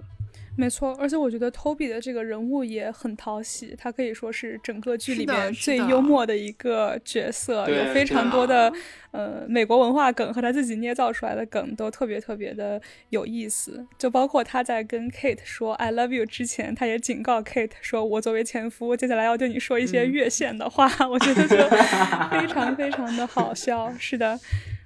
[0.58, 8.72] 没错，而且我觉得 Toby 的这个人物也很讨喜，他可以说是整个剧里面最幽默的一个角色，有非常多的
[9.12, 13.86] 呃美国文化梗和他自己捏造出来的梗都特别特别的有意思。
[13.98, 20.90] 就包括他在跟 Kate 说 "I love you" 之前，他也警告 Kate 说：“我作为前夫，接下来要对你说一些越线的话。
[21.10, 21.58] ”我觉得就
[22.30, 23.94] 非常非常的好笑。
[24.00, 24.40] 是的。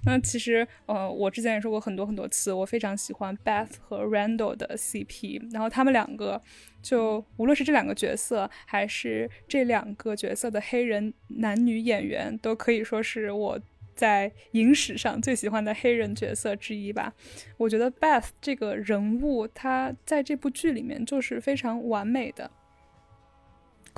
[0.06, 5.52] 那其实，呃，我之前也说过很多很多次，我非常喜欢 Beth 和 Randall 的 CP。
[5.52, 6.42] 然后他们两个，
[6.82, 13.60] 就无论是这两个角色，还是这两个角色的黑人男女演员，都可以说是我
[13.96, 17.14] 在影史上最喜欢的黑人角色之一吧。
[17.58, 22.50] 我觉得 Beth 这个人物，他在这部剧里面就是非常完美的。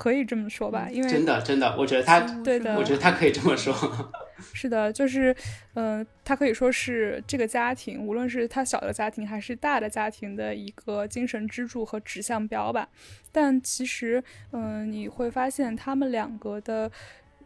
[0.02, 3.72] 可以这么说吧，因为真的真的，我觉得他对的，我觉得他可以这么说。
[4.52, 5.36] 是的，就是，
[5.76, 12.89] 嗯，他可以说是这个家庭，无论是他小的家庭还是大的家庭的一个精神支柱和指向标吧。
[13.32, 14.24] 但其实，
[14.54, 16.91] 嗯，你会发现他们两个的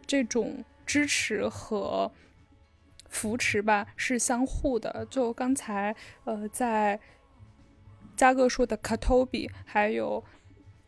[0.08, 2.10] 这种支持和
[3.10, 5.06] 扶持吧是相互的。
[5.10, 5.93] 就刚才，
[6.24, 6.97] 呃，在
[8.16, 10.24] 加哥说的卡托比，还有。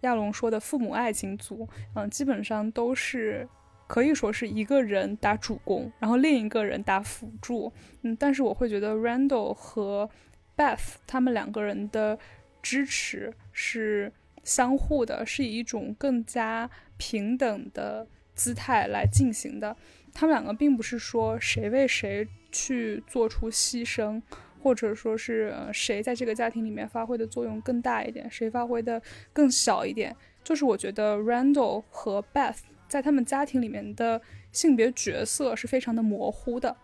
[0.01, 3.47] 亚龙说的父母爱情组，嗯，基本上都是
[3.87, 7.71] 可以说是一个人打主攻，然后另一个人打辅助，
[8.01, 10.09] 嗯，但是我会觉得 Randall 和
[10.55, 12.17] Beth 他们两个人的
[12.61, 14.11] 支持是
[14.43, 19.75] 相互的，是以一种更加平等的姿态来进行的。
[20.13, 24.21] 他们两个并不是说谁为谁去做出牺牲。
[24.68, 29.01] 或者说是谁在这个家庭里面发挥的作用更大一点，谁发挥的
[29.32, 30.13] 更小一点？
[30.43, 32.57] 就是我觉得 Randall 和 Beth
[32.89, 36.76] 在他们家庭里面的性别角色是非常的模糊的。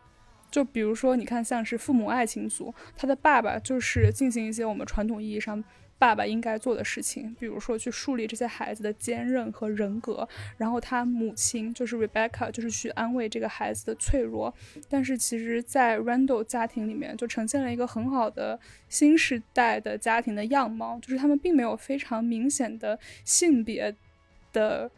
[0.49, 5.61] 就比如说，你看像是父母爱情组，他的爸爸就是进行一些我们传统意义上。
[6.03, 10.27] 爸爸应该做的事情，比如说去树立这些孩子的坚韧和人格，
[10.57, 14.53] 然后他母亲就是 Rebecca，就是去安慰这个孩子的脆弱。
[14.89, 23.95] 但是其实，在 Randall 家庭里面，就呈现了一个很好的新时代的家庭的样貌，就是他们并没有非常明显的性别
[24.51, 24.91] 的。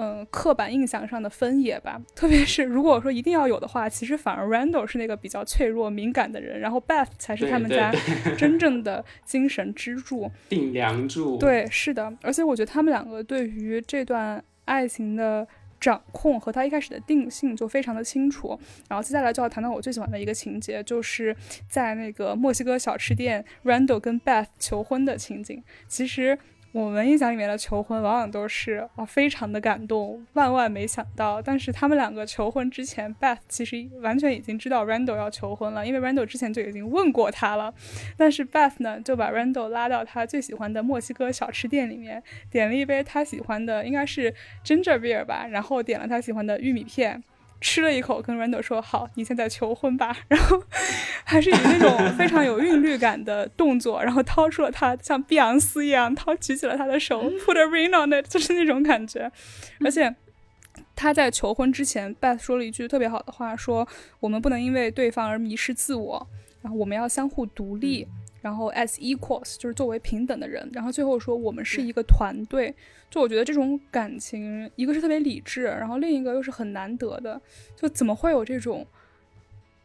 [0.00, 7.92] 嗯，刻板印象上的分野吧，特别是如果说一定要有的话，其实反而 Randall 是那个比较脆弱敏感的人，然后 Beth 才是他们家
[8.36, 11.36] 真正的精神支柱、 顶梁柱。
[11.38, 15.44] 对，是的，而且我觉得他们两个对于这段爱情的
[15.80, 18.56] 掌控和他一开始的定性就非常的清楚。
[18.88, 21.34] 然后接下来就要谈到我最喜欢的一个情节，就是
[21.68, 25.60] 在那个墨西哥小吃店，Randall 跟 Beth 求婚的情景。
[25.88, 26.38] 其实。
[26.72, 31.40] 我们印象里面的求婚往往都是啊，非常的感动，万万没想到。
[31.40, 37.72] 但是他们两个求婚之前，Beth 其实完全已经知道 Randall 要求婚了，因为 Randall 之前就已经问过他了。
[38.18, 47.24] 但是 Beth 呢，就把 Randall 拉到他最喜欢的墨西哥小吃店里面，点了一杯他喜欢的，应该是 Ginger Beer 吧，然后点了他喜欢的玉米片。
[47.60, 50.16] 吃了一口，跟 Randall 说：“好，你现在求婚吧。
[50.28, 50.62] ”然后
[51.24, 59.30] 还是以那种非常有韵律感的动作，然后掏出了他像碧昂斯一样掏举起了他的手，put a ring on it，就是那种感觉。
[59.84, 60.14] 而且
[60.94, 63.86] 他在求婚之前，Beth 说了一句特别好的话，说
[64.20, 66.28] ：“我们不能因为对方而迷失自我，
[66.62, 68.06] 然后我们要相互独立。”
[68.40, 72.74] 然后，as equals 就是作为平等的人，然后最后说我们是一个团队。
[73.10, 77.40] 就我觉得这种感情，一个是特别理智，然后另一个又是很难得的。
[77.74, 78.86] 就怎么会有这种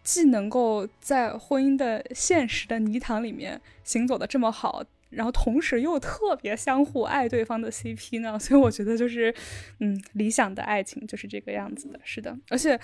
[0.04, 8.38] 既能够在婚姻的现实的泥塘里面行走的这么好，然后同时又特别相互爱对方的 CP 呢？
[8.40, 9.34] 所以我觉得就是，
[9.80, 12.00] 嗯，理想的爱情就是这个样子的。
[12.04, 12.78] 是的，而且。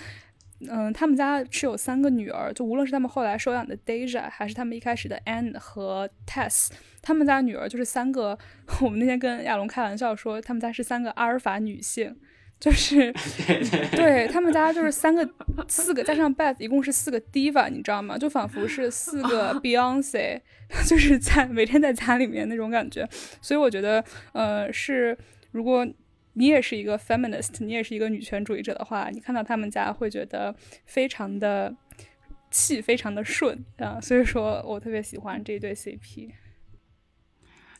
[0.68, 6.68] 嗯，他们家是有三个女儿，就无论是他们后来收养的 Deja，还是他们一开始的 Anne 和 Tess，
[7.00, 8.38] 他们家女儿就是三个。
[8.82, 12.14] 我们那天跟亚龙开玩笑说，他们家是三个阿尔法女性，
[12.58, 13.10] 就是
[13.96, 15.26] 对他们家就是三个、
[15.66, 18.18] 四个加上 Beth，一共是四个 Diva，你知道吗？
[18.18, 20.40] 就仿佛是四个 Beyonce，
[20.86, 23.08] 就是在每天在家里面那种感觉。
[23.40, 25.16] 所以我觉得，呃，是
[25.52, 25.86] 如果。
[26.40, 31.76] 你也是一个 feminist，你也是一个女权主义者的话，你看到他们家会觉得非常的
[32.50, 36.30] 气，非常的顺啊，所以说我特别喜欢这对 CP。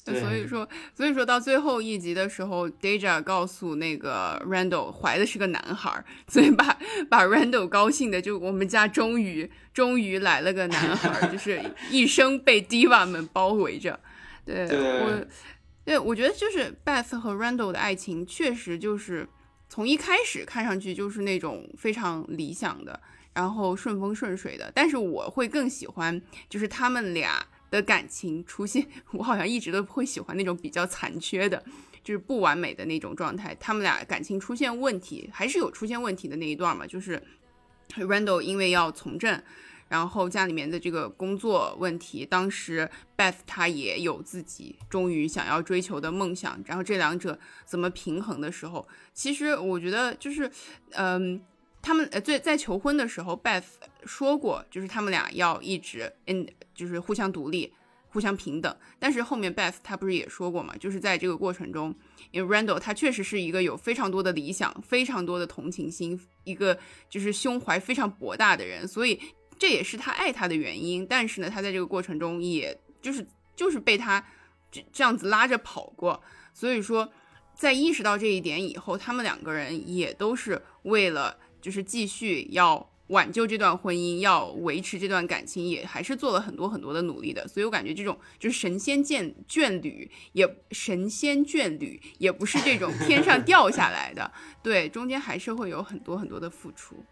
[0.04, 13.98] 所以说，所以说到最后一集的时候，Deja 告诉那个 Randall 怀的是个男孩， 所以把把 Randall 高兴的就我们家终于终于来了个男孩，就是一生被 Diva 们包围着。
[14.44, 15.26] 对我。
[15.90, 19.28] 对，我觉得就是 Beth 和 Randall 的爱情，确实就是
[19.68, 23.00] 从一开始看上去就是那种非常理想的，
[23.34, 24.70] 然后顺风顺水的。
[24.72, 31.60] 但是我会更喜欢，就是他们俩的感情出现，我好像一直都会喜欢那种比较残缺的，
[32.04, 33.52] 就是不完美的那种状态。
[33.58, 37.20] 他们俩感情出现问题，还是有出现问题的那一段嘛，就是
[37.96, 39.42] Randall 因为要从政。
[39.90, 50.48] 然后家里面的这个工作问题，当时 Beth 她也有自己终于想要追求的梦想，然后这两者怎么平衡的时候，其实我觉得就是，
[50.92, 51.42] 嗯，
[51.82, 53.64] 他们呃在在求婚的时候，Beth
[54.04, 57.72] 说过，就是他们俩要一直嗯，就是互相独立，
[58.10, 58.76] 互相平等。
[59.00, 61.92] 但是后面 Beth 他不是也说过嘛，就是在这个过程中，
[62.30, 66.78] 因为 Randall 他确实是一个有非常多的理想、非常多的同情心，一个
[67.08, 69.20] 就是胸怀非常博大的人，所以
[69.60, 71.06] 这也是他爱他的原因。
[71.06, 74.26] 但是呢，他在这个过程中，也就是就是被他
[74.72, 76.20] 这这样子拉着跑过。
[76.52, 77.12] 所以说，
[77.54, 82.88] 在意识到这一点以后，他们两个人也都是为了就是继续要。
[83.10, 87.44] 挽救这段婚姻，要维持这段感情，也还是做了很多很多的努力的。
[87.48, 94.30] 所以我感觉这种就是神仙眷眷侣，也神仙眷侣，也不是这种天上掉下来的。
[94.62, 97.04] 对，中间还是会有很多很多的付出。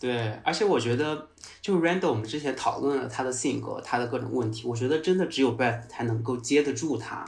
[0.00, 1.28] 对，而且我觉得，
[1.60, 7.24] 就 Randall，我们之前讨论了他的性格，他的各种问题，我觉得真的只有 Beth 才能够接得住他。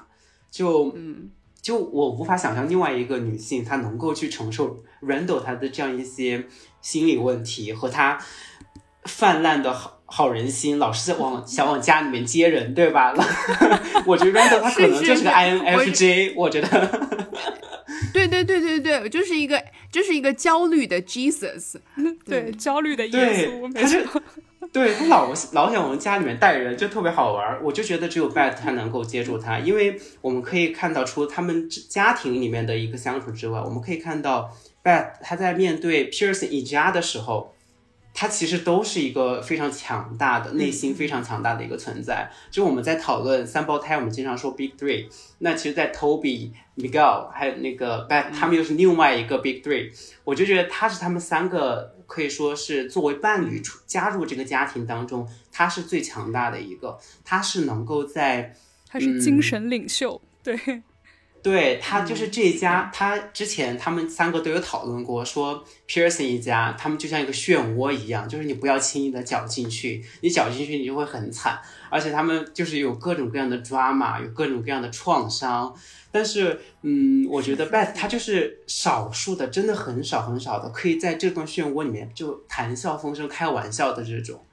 [0.51, 1.31] 就嗯。
[1.63, 6.47] 就我无法想象另外一个女性她能够去承受 Randall 他的这样一些
[6.81, 8.19] 心理问题和他
[9.05, 13.13] 泛滥的好好人心，老是在往想往家里面接人，对吧？
[14.07, 17.11] 我觉得 Randall 他可能就是个 INFJ，我觉得。
[18.13, 21.77] 对对对对对，就是一个就是一个焦虑的 Jesus，
[22.25, 24.23] 对焦虑的耶稣，没错。
[24.73, 27.61] 对他老老想往家里面带人，就特别好玩儿。
[27.65, 37.55] 我就觉得只有 Beth 他能够接住他，因为我们可以看到，除了他们家庭里面的一个相处之外，我们可以看到 Beth 他在面对 Pearson 一家的时候。
[38.13, 42.31] 他其实都是一个非常强大的内心，非常强大的一个存在。
[42.51, 45.07] 就我们在讨论三胞胎，我们经常说 Big Three。
[45.39, 49.93] 那其实，在 Toby、Miguel 还有那个 Beth，他们又是另外一个 Big Three。
[50.25, 56.99] 我就觉得他是他们三个可以说是作为伴侣出加入这个家庭当中，他是最强大的一个。
[57.25, 58.55] 他是能够在，
[58.89, 60.83] 他是精神领袖，对。
[61.43, 71.59] 对他就是这一家，他之前他们三个都有讨论过，说 Pearson 一家，他们就像一个漩涡一样，就是你不要轻易的搅进去，你搅进去你就会很惨。
[71.89, 75.75] 而且他们就是有各种各样的 drama，有各种各样的创伤。
[76.13, 84.45] 但是，嗯，我觉得 Beth 他就是少数的，真的很少很少的，可以在这段漩涡里面就谈笑风生、开玩笑的这种。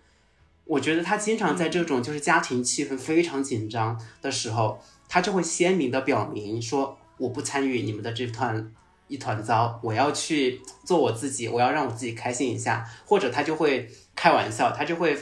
[0.64, 4.82] 我觉得他经常在这种就是家庭气氛非常紧张的时候。
[5.08, 8.72] 他就会鲜明的表明说，我不参与你们的这团
[9.08, 15.18] 一团糟，我要去做我自己，我要让我自己开心一下，或者他就会开玩笑，他就会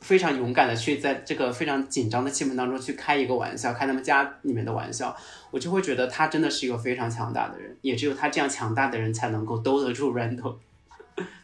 [0.00, 5.16] 非常勇敢的去在这个非常紧张的气氛当中去开一个玩笑，开他们家里面的玩笑，
[5.52, 10.56] 我就会觉得他真的是一个非常强大的人，也只有他这样强大的人才能够兜得住 Randall。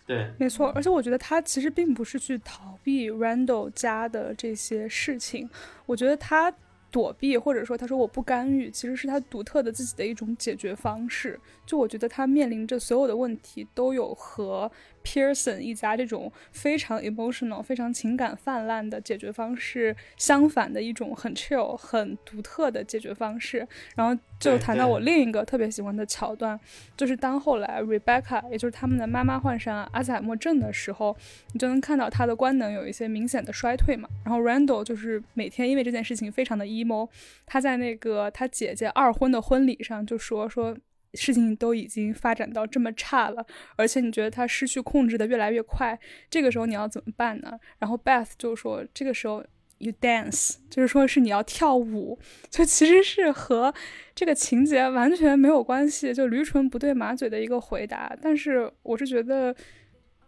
[0.07, 5.49] 对，没错，而且我觉得他其实并不是去逃避 Randall 家的这些事情，
[5.87, 6.53] 我觉得他。
[6.97, 11.38] 躲避，或者说他说我不干预，其实是他独特的自己的一种解决方式。
[11.66, 14.70] 就我觉得他面临着所有的问题都有和。
[15.07, 23.64] Pearson 一家这种非常 emotional、非常情感泛滥的解决方式，相反的一种很 chill、很独特的解决方式。
[23.94, 26.59] 然后就谈到我另一个特别喜欢的桥段，
[26.96, 31.16] 就是当后来 Rebecca，也就是他们的妈妈患上阿兹海默症的时候，
[31.52, 34.09] 你就能看到她的官能有一些明显的衰退嘛。
[34.24, 37.09] 然后 Randall 就是每天因为这件事情非常的 emo，
[37.46, 40.76] 他在那个他姐姐二婚的婚礼上就说说。
[41.16, 43.44] 事情都已经发展到这么差了，
[43.76, 45.98] 而且你觉得他失去控制的越来越快，
[46.30, 47.58] 这个时候你要怎么办呢？
[47.78, 49.42] 然后 Beth 就说，这个时候
[49.78, 52.18] you dance，就是说是你要跳舞，
[52.50, 53.74] 就其实是和
[54.14, 58.16] 这个情节完全没有关系，就驴唇不对马嘴的一个回答。
[58.20, 59.56] 但是我是觉得。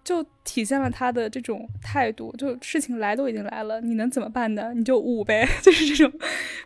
[0.09, 4.73] 就体现了他的这种态度，就事情来都已经来了，你能怎么办呢？
[4.75, 6.19] 你就舞呗， 就是这种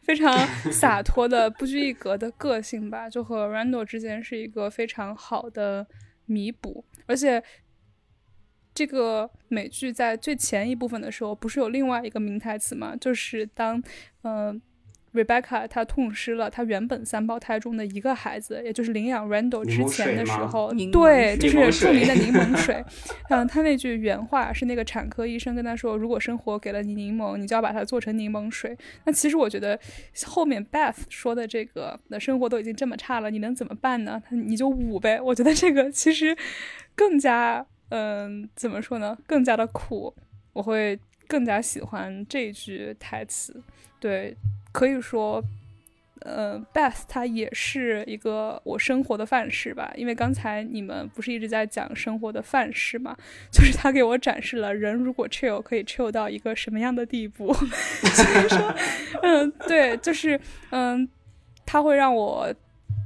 [0.02, 0.32] 非常
[0.70, 5.84] 洒脱的、不拘一格的个性吧，就和 Randall 之间是一个非常好的
[6.26, 6.84] 弥补。
[7.06, 7.42] 而且，
[8.72, 12.94] 这个美剧在最前一部分的时候，不是有另外一个名台词吗？
[12.94, 13.82] 就是当，
[14.22, 14.62] 嗯。
[15.12, 22.82] Rebecca 她痛失了她原本三胞胎中的一个孩子，也就是领养 Randall 之前的时候，对，就是著名的柠檬水。
[23.28, 29.78] 嗯，他那句原话是那个产科医生跟他说：“如果生活给了你柠檬，你就要把它做成柠檬水。”那其实我觉得
[30.26, 34.22] 后面 Beth 说的这个，那生活都已经这么差了，你能怎么办呢？
[34.30, 35.20] 你就捂呗。
[35.20, 36.36] 我觉得这个其实
[36.94, 39.16] 更加，嗯，怎么说呢？
[39.26, 40.14] 更加的苦。
[40.54, 43.62] 我会更加喜欢这句台词。
[44.00, 44.36] 对。
[44.72, 45.42] 可以说，
[46.24, 49.92] 嗯，best 它也是一个我生活的范式吧。
[49.96, 53.16] 因为刚才你们不是一直在讲生活的范式嘛，
[53.52, 57.52] 就是他给我展示了人如果 chill 可以 chill 到一个什么样的地步。
[57.54, 58.74] 所以说，
[59.22, 61.08] 嗯，对，就是嗯，
[61.66, 62.52] 他会让我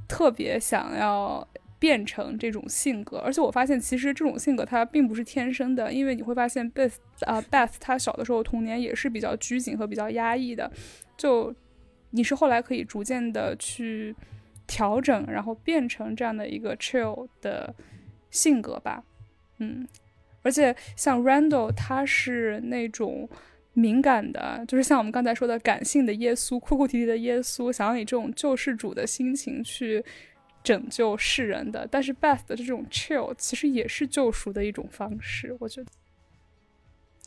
[0.08, 1.46] 特别想要。
[1.86, 3.18] 变成这种性格。
[3.18, 10.68] 而且我发现，其实这种性格它并不是天生的，因为你会发现，Beth 啊，Beth 她小的时候童年也是比较拘谨和比较压抑的。
[11.16, 11.54] 就
[12.10, 14.12] 你是后来可以逐渐的去
[14.66, 17.72] 调整，然后变成这样的一个 chill 的
[18.32, 19.04] 性格吧。
[19.58, 19.86] 嗯，
[20.42, 23.28] 而且像 Randall，他是那种。
[23.78, 30.02] 敏感的，就是像我们刚才说的感性的耶稣，哭哭啼啼的耶稣，想要以这种救世主的心情去
[30.66, 31.86] 拯救世人的。
[31.88, 35.86] 但是 Beth 的这种 chill 其实也是救赎的一种方式，我觉得。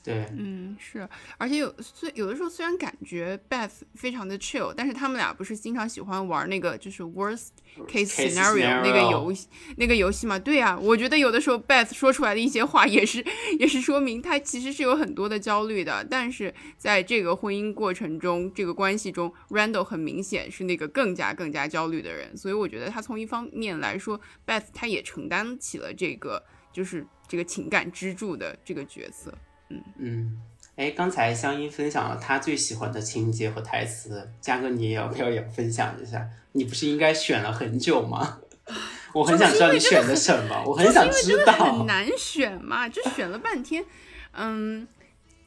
[0.01, 7.49] 对，嗯，是，而且有虽有的时候虽然感觉 Beth 非常的 chill，但是他们俩不是经常喜欢玩那个就是 worst
[7.87, 9.47] case scenario 那个游戏
[9.77, 10.39] 那个游戏嘛？
[10.39, 13.23] 对呀，我觉得有的时候 Beth 说出来的一些话也是
[13.59, 26.41] 也是说明他其实是有很多的焦虑的，但是在这个婚姻过程中，这个关系中，Randall 很明显是那个更加更加焦虑的人，所以我觉得他从一方面来说，Beth 他也承担起了这个
[26.71, 29.37] 就是这个情感支柱的这个角色。
[29.69, 30.41] 嗯嗯，
[30.75, 36.27] 哎，刚才香音分享了他最喜欢的情节和台词，嘉哥，你也要不要也分享一下？
[36.53, 38.39] 你不是应该选了很久吗？
[39.13, 41.53] 我很想知道你选的什么，我很想知道。
[41.53, 43.85] 很难选嘛，就选了半天。
[44.31, 44.87] 嗯，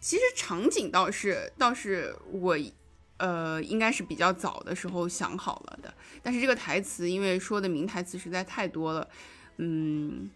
[0.01, 2.57] 其实场景倒是倒是我
[3.19, 5.93] 呃应该是比较早的时候想好了的，
[6.23, 9.09] 但是这个台词因为说的名台词实在太多了，
[9.57, 10.31] 嗯，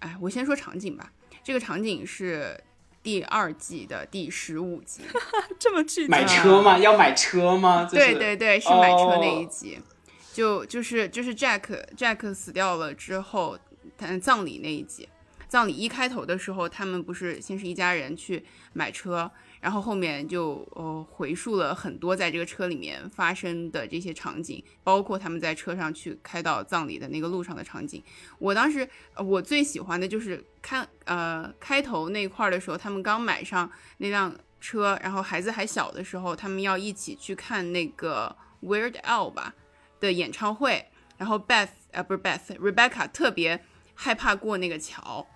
[0.00, 1.10] 哎，我先说场景吧。
[1.42, 2.58] 这个场景是。
[3.06, 5.02] 第二季的第十五集，
[5.60, 6.08] 这么具体？
[6.08, 6.76] 买车吗？
[6.76, 7.88] 要买车吗？
[7.88, 9.78] 对对对，是买车那一集，
[10.32, 11.60] 就就是就是 Jack
[11.96, 13.56] Jack 死掉了之后，
[13.96, 15.08] 他葬礼那一集，
[15.46, 19.30] 葬礼一开头的时候，他们不是先是一家人去买车。
[19.66, 28.00] 然后后面就呃回述了很多在这个车里面发生的这些场景，包括他们在车上去开到葬礼的那个路上的场景。
[28.38, 39.52] 我当时我最喜欢的就是看呃开头那块的时候，他们刚买上那辆车，然后孩子还小的时候，他们要一起去看那个 Weird Al 吧
[39.98, 40.86] 的演唱会，
[41.16, 43.60] 然后 Beth 呃不是 Beth，Rebecca 特别
[43.96, 45.26] 害怕过那个桥。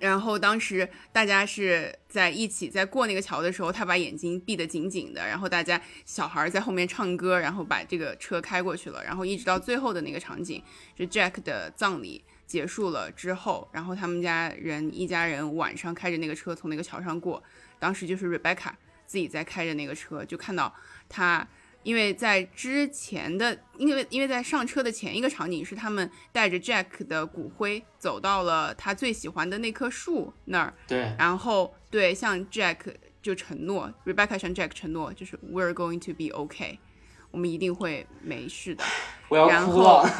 [0.00, 10.62] 然后当时大家是在一起在过那个桥的时候，他把眼睛闭得紧紧的，然后大家小孩在后面唱歌，然后把这个车开过去了，然后一直到最后的那个场景，
[10.94, 17.42] 就 Jack 的葬礼结束了之后，然后他们家人一家人晚上开着那个车从那个桥上过，
[17.78, 18.70] 当时就是 Rebecca
[19.06, 20.74] 自己在开着那个车，就看到
[21.08, 21.48] 他。
[21.82, 32.76] 因为在之前的，因为因为在上车的前一个场景是他们带着 Jack 的骨灰走到了他最喜欢的那棵树那儿，对，然后对向 Jack
[33.22, 36.78] 就承诺，Rebecca 向 Jack 承诺，就是 We're going to be okay，
[37.30, 38.84] 我们一定会没事的。
[39.28, 40.10] 我要哭了。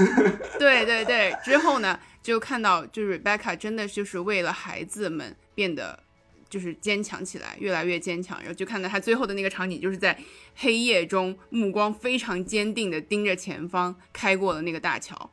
[0.59, 6.05] 对对对，之后呢，就看到就是 Rebecca 真的就是为了孩子们变得。
[6.49, 10.19] 就是坚强起来，越来越坚强，然后就看到他最后的那个场景，就是在
[10.57, 15.31] 黑夜中，目光非常坚定的盯着前方，开过了那个大桥。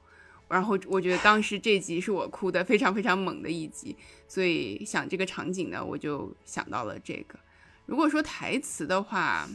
[0.49, 3.95] 然后我觉得当时这集是我哭的非常非常猛的一集，
[4.27, 7.39] 所以想这个场景呢，我就想到了这个。
[7.85, 9.49] 如果说台词的话，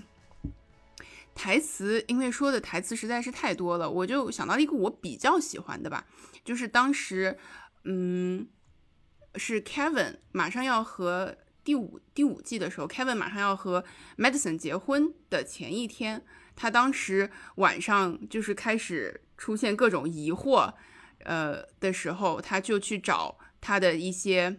[1.34, 6.06] 台词因为说的台词实在是太多了，我就想到一个我比较喜欢的吧，
[6.42, 7.38] 就是当时，
[7.84, 8.48] 嗯，
[9.36, 11.36] 是 Kevin 马上要和。
[11.62, 13.84] 第五第五季的时候，Kevin 马上要和
[14.16, 16.24] Madison 结婚的前一天，
[16.56, 20.72] 他当时晚上就是开始出现各种疑惑，
[21.24, 24.56] 呃的时候，他就去找他的一些，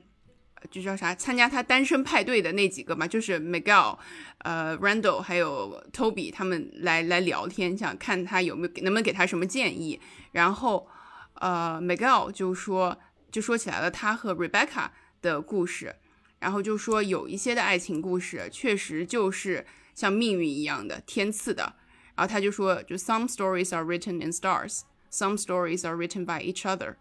[0.70, 3.98] 就叫啥，参加他单身派对的那几个嘛，就是 Miguel，
[4.40, 10.00] 呃，Randall 还有 Toby 他们来来聊天，想看他有没有能不能给他什么建议。
[10.34, 10.88] 然后，
[11.34, 13.00] 呃，Miguel 就说
[13.32, 14.90] 就说起来了他和 Rebecca
[15.22, 15.96] 的故事。
[16.42, 19.66] 然后就说有一些的爱情故事确实就是
[19.96, 21.76] 像命运一样的天赐的。
[22.14, 26.96] 然后他就说，就 some stories are written in stars, some stories are written by each other。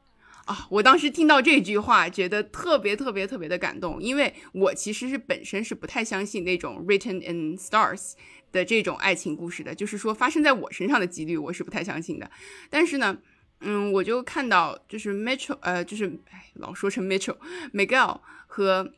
[0.46, 8.12] 啊，我当时听到这句话，觉得特别特别特别的感动，因为我其实是本身是不太相信那种 written in stars
[8.50, 12.30] 的这种爱情故事的，就是说发生在我身上的几率我是不太相信的。
[12.70, 13.18] 但是呢，
[13.60, 16.18] 嗯，我就看到就是 Mitchell，呃，就是，
[16.54, 18.92] 老说成 Mitchell，Miguel 和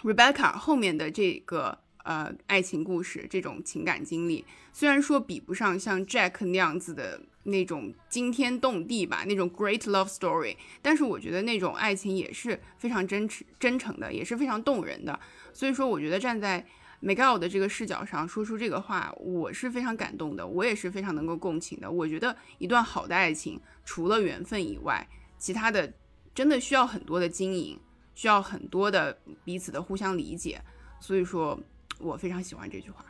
[0.00, 15.18] Rebecca 后面的这个呃爱情故事，这种情感经历，虽然说比不上像 Jack 那样子的那种惊天动地吧，那种 great love story，但是我觉得那种爱情也是非常真诚真诚的，也是非常动人的。
[15.52, 16.66] 所以说，我觉得站在
[17.02, 21.90] Miguel 的这个视角上说出这个话，我是非常感动的，我也是非常能够共情的。
[21.90, 25.92] 我觉得一段好的爱情，除了缘分以外，其他的
[26.34, 27.78] 真的需要很多的经营，
[28.14, 30.60] 需要很多的彼此的互相理解。
[31.00, 31.58] 所以说
[31.98, 33.04] 我非常喜欢这句话。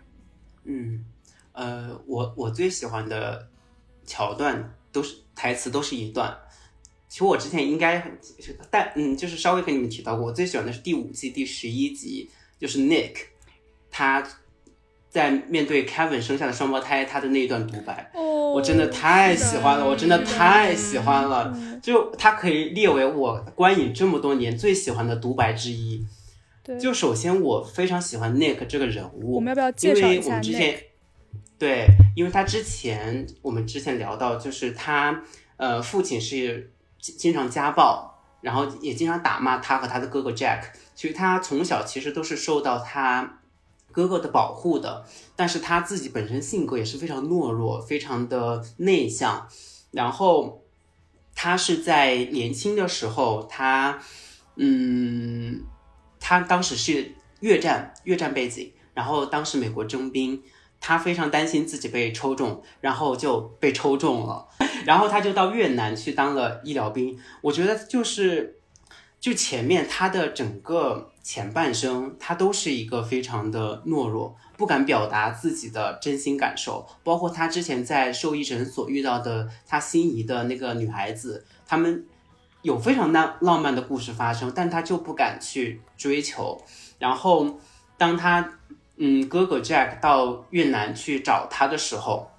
[0.64, 1.04] 嗯，
[1.52, 3.48] 呃，我我最喜欢的
[4.06, 6.36] 桥段都是台词，都是一段。
[7.08, 8.18] 其实我之前应该很，
[8.70, 13.16] 但嗯，就是稍微跟你们提到过，我最喜欢的是第五季第十一集，就是 Nick
[13.90, 14.26] 他
[15.12, 26.02] 在面对 Kevin 生下的双胞胎他的那一段独白，哦，我真的太喜欢了，我真的太喜欢了，就他可以列为我观影这么多年最喜欢的独白之一。
[26.64, 30.76] 对，就首先我非常喜欢 Nick 这个人物，我们要不要介绍一下 Nick？
[31.58, 31.86] 对，
[32.16, 35.22] 因为他之前我们之前聊到，就是他
[35.58, 40.62] 呃父亲是经常家暴，然后也经常打骂他和他的哥哥 Jack，
[40.94, 43.40] 所以他从小其实都是受到他
[43.92, 45.04] 哥哥的保护的，
[45.36, 49.46] 但是他自己本身性格也是非常懦弱，非常的内向，
[49.90, 50.64] 然后
[51.34, 54.00] 他是在年轻的时候，他
[54.56, 55.64] 嗯。
[56.24, 60.40] 他当时是越战，越战背景，然后当时美国征兵，
[60.80, 64.46] 他非常担心自己被抽中，然后就被抽中了，
[64.86, 67.18] 然后他就到越南去当了医疗兵。
[67.40, 68.60] 我觉得就是，
[69.22, 82.04] 就前面他的整个前半生，他都是一个非常的懦弱，不敢表达自己的真心感受，包括他之前在兽医诊所遇到的他心仪的那个女孩子，他们。
[82.62, 86.56] 有非常浪浪漫的故事发生，但他就不敢去追求。
[86.96, 87.58] 然后，
[87.98, 88.60] 当他
[88.98, 92.30] 嗯哥哥 Jack 到越南去找他的时候，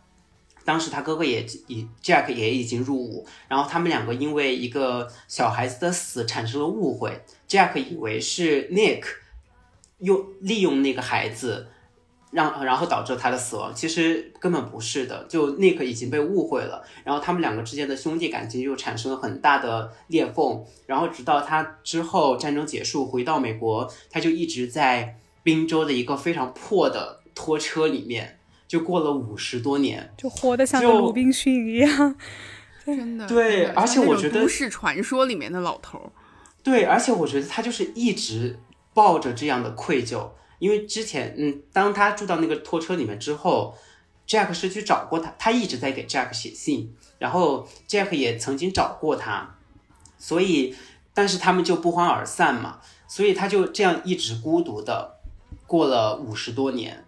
[0.65, 9.03] 当时他哥哥也已 Jack 也已经入伍，然后他们两个因为一个小孩子的死产生了误会，Jack 以为是 Nick
[9.99, 11.67] 用利用那个孩子。
[12.33, 28.39] 让然后导致他的死亡，其实根本不是的，就 Nick 已经被误会了，然后他们两个之间的兄弟感情就产生了很大的裂缝，然后直到他之后战争结束回到美国，他就一直在宾州的一个非常破的拖车里面，
[28.73, 32.15] 就过了五十多年，就活得像个鲁滨逊一样，
[32.83, 36.11] 真的对，而且我觉得都市传说里面的老头，
[36.63, 38.59] 对，而且我觉得他就是一直
[38.91, 40.27] 抱着这样的愧疚。
[40.57, 43.77] 因为之前，嗯，当他住到那个拖车里面之后
[44.27, 49.55] ，Jack 是去找过他，他一直在给 Jack 写信，然后 Jack 也曾经找过他，
[50.17, 50.75] 所以，
[51.13, 55.19] 但是他们就不欢而散嘛，所以他就这样一直孤独的
[55.67, 57.05] 过了五十多年，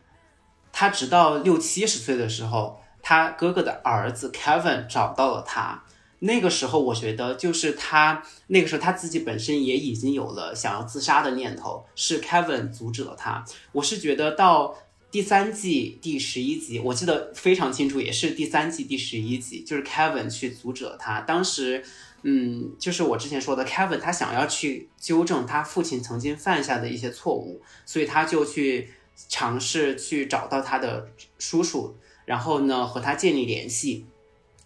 [0.77, 5.81] 他直到六七十岁的时候，他哥哥的儿子 Kevin 找到了他。
[6.19, 13.45] 那个时候，我觉得就是他那个时候他自己本身也已经有了想要自杀的念头，是 Kevin 阻止了他。
[13.71, 14.75] 我是觉得到
[15.09, 21.21] 第三季第十一集，我记得非常清楚，也是第三季第十一集，就是 Kevin 去阻止了他。
[21.21, 21.81] 当时，
[22.23, 28.89] 嗯，就是我之前说的，Kevin 他想要去纠正他父亲曾经犯下的一些错误，所以他就去
[29.29, 31.09] 尝试去找到他的
[31.39, 31.95] 叔叔，
[32.25, 34.05] 然后呢和他建立联系，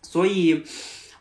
[0.02, 0.64] 所以。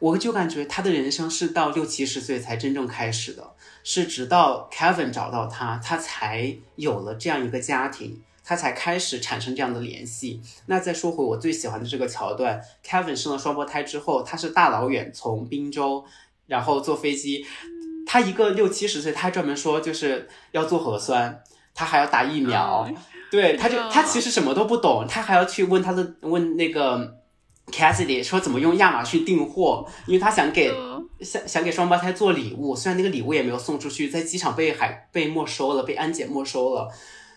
[0.00, 3.50] 我就感觉他的人生是到六七十岁才真正开始的，
[3.82, 10.40] 是直到 Kevin 找到他，他才有了这样一个家庭，他才开始产生这样的联系。
[10.66, 16.04] 那再说回我最喜欢的这个桥段，Kevin 生了双胞胎之后，他是大老远从滨州，
[16.46, 17.44] 然后坐飞机，
[18.06, 21.42] 他一个六七十岁，他还专门说就是要做核酸，
[21.74, 22.88] 他还要打疫苗，
[23.30, 27.16] 对，他就他其实什么都不懂，他还要去问他的问那个。
[27.70, 30.72] Cassidy 说怎么用亚马逊订货，因为他想给
[31.20, 36.88] 想想给双胞胎做礼物，虽然那个礼物也没有送出去，在机场被海被没收了，被安检没收了。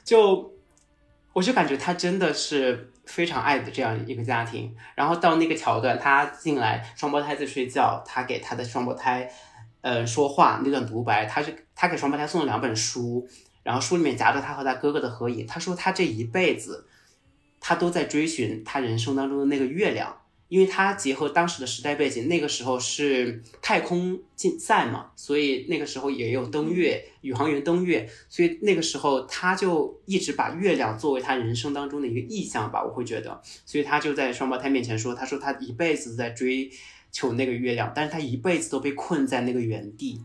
[0.05, 0.53] 就
[1.33, 4.73] 我就感觉他真的是非常爱的这样一个家庭。
[4.95, 9.29] 然后到那个桥段，他进来，双胞胎在睡觉，他给他的双胞胎
[9.81, 13.27] 呃说话那段独白，他是他给双胞胎送了两本书，
[13.63, 15.45] 然后书里面夹着他和他哥哥的合影。
[15.47, 16.87] 他说他这一辈子
[17.59, 20.17] 他都在追寻他人生当中的那个月亮。
[20.51, 36.69] 因为他结合当时的时代背景，那个时候是太空竞赛嘛，所以那个时候也有登月，宇航员登月，所以那个时候他就一直把月亮作为他人生当中的一个意象吧，我会觉得，所以他就在双胞胎面前说，他说他一辈子在追
[37.13, 40.21] 求那个月亮，但是他一辈子都被困在那个原地，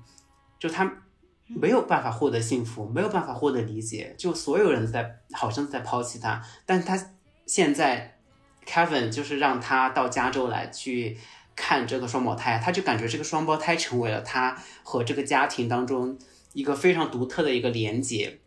[0.59, 1.05] 就他
[1.49, 7.11] 没有办法获得幸福，没有办法获得理解，就所有人在好像在抛弃他，但是他
[7.47, 8.13] 现在。
[8.69, 11.17] Kevin 就是让他到加州来去
[11.55, 16.19] 看这个双胞胎，他就感觉这个双胞胎成为了他和这个家庭当中
[16.53, 18.41] 一个非常独特的一个连接，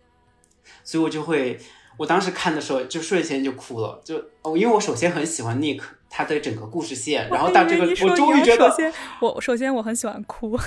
[0.83, 1.57] 所以我就会，
[1.95, 10.59] 我当时看的时候就瞬间就哭了，就哦，因为我首先很喜欢 Nick 他的整个故事线，然后到这个，我终于觉得，首先我首先我很喜欢哭，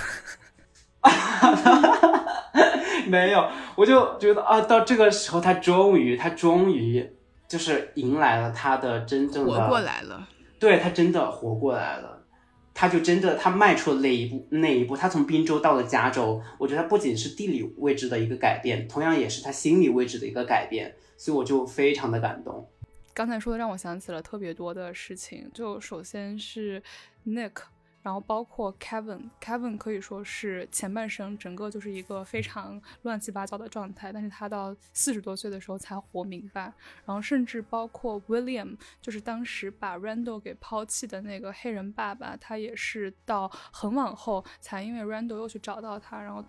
[3.07, 7.07] 没有，我就觉得啊，到这个时候他终于他终于
[7.47, 10.27] 就是迎来了他的真正的活过来了，
[10.59, 12.23] 对他真的活过来了，
[12.73, 22.67] 他就真的他迈出了那一步那一步，他从滨州到了加州，我觉得他不仅是地理位置的一个改变，同样也是他心理位置的一个改变，所以我就非常的感动。
[23.13, 26.81] 刚才说的让我想起了特别多的事情，就首先是
[27.27, 27.51] Nick，
[28.03, 36.71] 然后包括 Kevin，Kevin 可以说是前半生整个就是一个非常乱七八糟的状态，但是他到四十多岁的时候才活明白，
[37.05, 46.43] 然后甚至包括 William，就是当时把 Randall 给抛弃的那个黑人爸爸，他也是到很往后才因为 Randall 又去找到他，然后。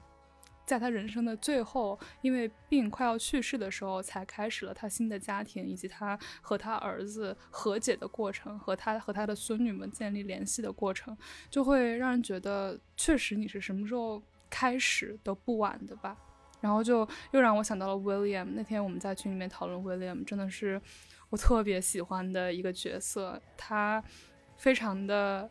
[0.67, 11.17] 在他人生的最后，因为病快要去世的时候，才开始了他新的家庭，以及他和他儿子和解的过程，和他和他的孙女们建立联系的过程，
[11.51, 16.17] 就会让人觉得，确实你是什么时候开始都不晚的吧。
[16.61, 18.47] 然后就又让我想到了 William。
[18.55, 20.81] 那天我们在群里面讨论 William，真的是
[21.29, 24.03] 我特别喜欢的一个角色，他
[24.57, 25.51] 非常的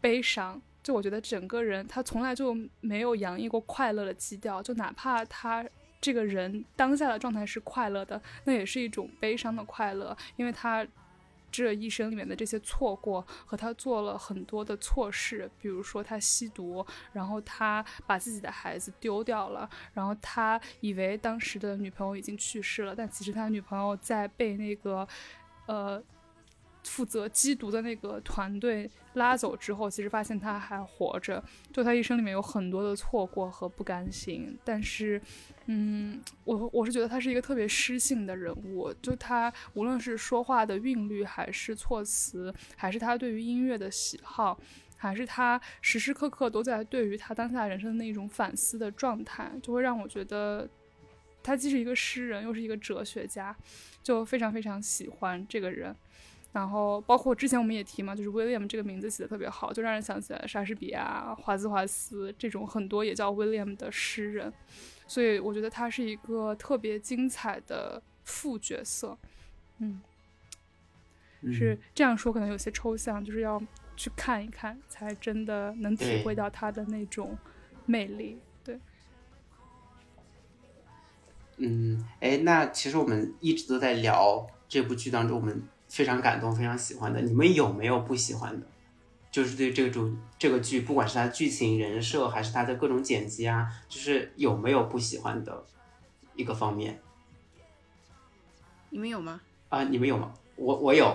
[0.00, 0.60] 悲伤。
[0.82, 5.64] 就我觉得整个人他从来就没有洋溢过快乐的基调，就哪怕他
[6.00, 10.86] 这个人当下的状态是快乐的，那也是一种悲伤的快乐，因为他
[11.50, 25.06] 这一生里面的这些错过和他做了很多的错事，比如说他吸毒，然后他把自己的孩子丢掉了，然后他以为当时的女朋友已经去世了，但其实他女朋友在被那个
[25.66, 26.02] 呃。
[26.88, 31.42] 负责缉毒的那个团队拉走之后，其实发现他还活着。
[31.72, 35.20] 就他一生里面有很多的错过和不甘心，但是，
[35.66, 38.92] 嗯，我我是觉得他是一个特别诗性的人物。
[39.02, 44.58] 就他无论是说话的韵律，还是措辞，还是他对于音乐的喜好，
[44.96, 50.68] 还是他时时刻刻都在对于他当下人生的那种反思的状态，就会让我觉得
[51.42, 53.54] 他既是一个诗人，又是一个哲学家，
[54.02, 55.94] 就非常非常喜欢这个人。
[56.58, 64.52] 然后，包括之前我们也提嘛，就是 William 这个名字起的特别好，就让人想起来莎士比亚、华兹华斯这种很多也叫 William 的诗人，
[65.06, 69.16] 所以我觉得他是一个特别精彩的副角色。
[69.78, 70.02] 嗯，
[71.44, 73.62] 是这样说可能有些抽象，就是要
[73.96, 77.38] 去看一看，才真的能体会到他的那种
[77.86, 78.40] 魅力。
[78.64, 78.80] 对。
[81.58, 85.62] 嗯，哎，那其实我们一直都在聊这部剧当中，我们。
[85.88, 88.66] 非常感动，非常喜欢的，你们有没有不喜欢的？
[89.30, 95.64] 就是对这个主这个剧，不管是它剧情、人设，还是它的各种剪辑啊，就是有没有不喜欢的
[96.34, 97.00] 一个方面？
[98.90, 99.40] 你们有吗？
[99.68, 100.32] 啊，你们有吗？
[100.56, 101.14] 我 我有，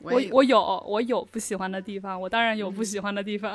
[0.00, 3.52] 我我有我有不喜欢的地方，我当然有不喜欢的地方。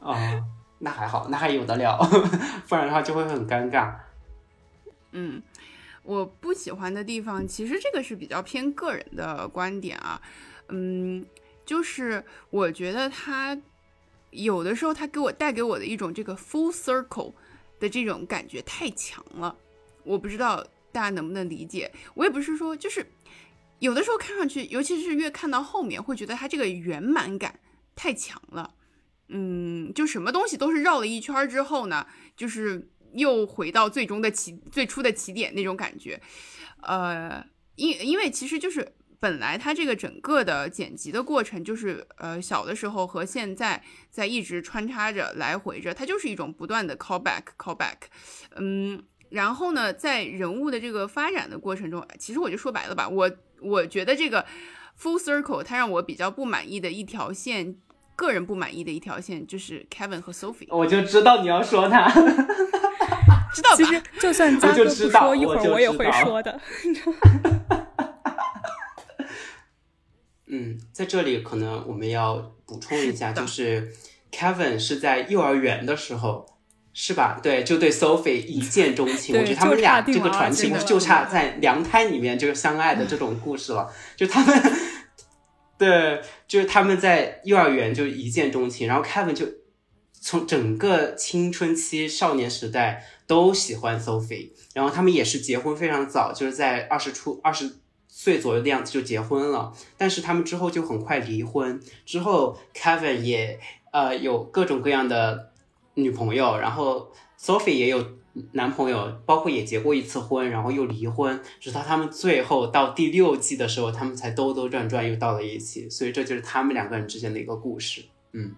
[0.00, 0.16] 啊，
[0.78, 1.98] 那还好，那还有的了，
[2.68, 3.94] 不然的话就会很尴尬。
[5.10, 5.42] 嗯。
[6.08, 10.18] 我不喜欢的地方，其实这个是比较偏个人的观点啊，
[10.70, 11.22] 嗯，
[11.66, 13.60] 就是我觉得他
[14.30, 17.34] 有的时候他给我带给我的一种这个 full circle
[17.78, 19.54] 的这种感觉太强了，
[20.02, 21.92] 我不知道大家能不能理解。
[22.14, 23.06] 我也不是说就是
[23.78, 27.60] 有的时候看上去，尤其是越看到后面，会觉得他这个圆满感
[27.94, 28.72] 太强了，
[29.28, 32.88] 嗯，就什么东西都是绕了一圈之后呢，就是。
[33.14, 36.20] 又回到最终的起最初的起点那种感觉，
[36.82, 37.44] 呃，
[37.76, 47.96] 因因为其实就是本来它这个整个的剪辑的过程就是呃小的时候和现在在一直穿插着来回着，它就是一种不断的 call back call back，
[48.56, 53.30] 嗯，然后呢，在人物的这个发展的过程中，其实我就说白了吧，我
[53.60, 54.46] 我觉得这个
[55.00, 57.76] full circle 它让我比较不满意的一条线，
[58.18, 62.10] 个人不满意的一条线就是 Kevin 和 Sophie，我就知道你要说他。
[63.54, 66.58] 知道，其实就算嘉哥不说，一会儿我也会说的。
[70.46, 73.92] 嗯，在这里可能我们要补充一下，就是
[74.32, 76.58] Kevin 是在幼儿园的时候，
[76.92, 77.38] 是吧？
[77.40, 79.32] 对，就对 Sophie 一见钟情。
[79.38, 83.88] 我觉得他们俩这个传奇故事就差在娘胎里面就是相爱的这种故事了。
[84.16, 84.60] 就他们，
[85.78, 89.46] 对，就是他们在幼儿园就一见钟情，然后 Kevin 就
[90.12, 93.04] 从整个青春期少年时代。
[93.28, 97.70] 都喜欢 Sophie，然后他们也是结婚非常早，就是在二十出二十
[98.08, 99.70] 岁左右的样子就结婚了。
[99.98, 103.60] 但是他们之后就很快离婚，之后 Kevin 也
[103.92, 105.52] 呃有各种各样的
[105.92, 108.02] 女朋友，然后 Sophie 也有
[108.52, 115.88] 男朋友，包括也结过一次婚，然后又离婚，直到他们最后到第六季的时候，他们才兜兜转转又到了一起。
[115.90, 118.02] 所以这就是他们两个人之间的一个故事。
[118.32, 118.54] 嗯，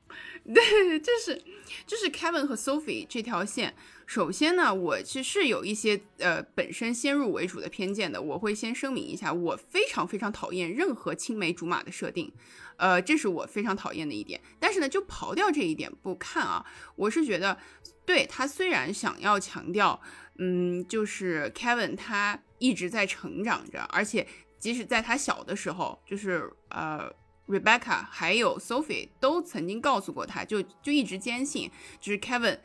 [0.52, 1.42] 对，就是。
[1.86, 8.20] 就是 Kevin 和 Sophie 这条线，首先呢，我其实是有一些呃本身先入为主的偏见的。
[8.20, 12.30] 我会先声明一下，我非常非常讨厌任何青梅竹马的设定，
[12.76, 14.38] 呃，这是我非常讨厌的一点。
[14.60, 17.56] 但是呢，就刨掉这一点不看啊，我是觉得，
[18.04, 20.00] 对他虽然想要强调，
[20.38, 24.26] 嗯，就是 Kevin 他一直在成长着，而且
[24.58, 27.12] 即使在他小的时候，就是呃。
[27.48, 31.68] Rebecca 还有 Sophie 都曾经告诉过他，就就一直坚信，
[32.00, 32.60] 就是 Kevin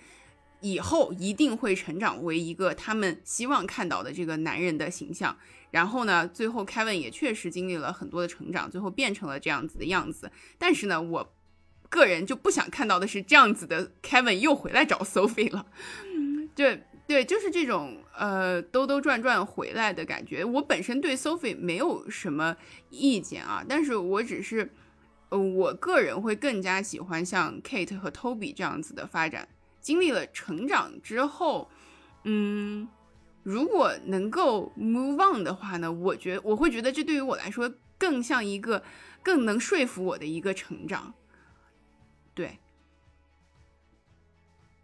[0.61, 5.35] 以后一定会成长为一个他们希望看到的这个男人的形象。
[5.71, 10.31] 然后呢，最后 Kevin 也确实经历了很多的成长，最后变成了这样子的样子。
[10.59, 11.33] 但是呢，我
[11.89, 15.65] 个人就不想看到的是这样子的 Kevin 又回来找 Sophie 了。
[16.05, 20.43] 嗯对对，就是这种呃兜兜转转回来的感觉。
[20.43, 22.57] 我本身对 Sophie 没有什么
[22.89, 24.73] 意见啊，但是我只是，
[25.29, 29.47] 呃，我个人会更加喜欢像 Kate 和 Toby 这样子的发展。
[29.79, 31.69] 经历了成长之后，
[32.25, 32.89] 嗯，
[33.43, 38.83] 如果能够 move on 的话呢，我觉我会觉得这对于我来说更像一个
[39.23, 41.13] 更能说服我的一个成长。
[42.37, 42.59] 对。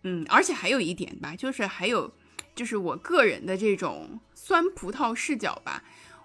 [0.01, 2.11] 嗯，而且还有一点吧，就是还有，
[2.55, 5.83] 就是我个人的这种酸葡萄视角吧，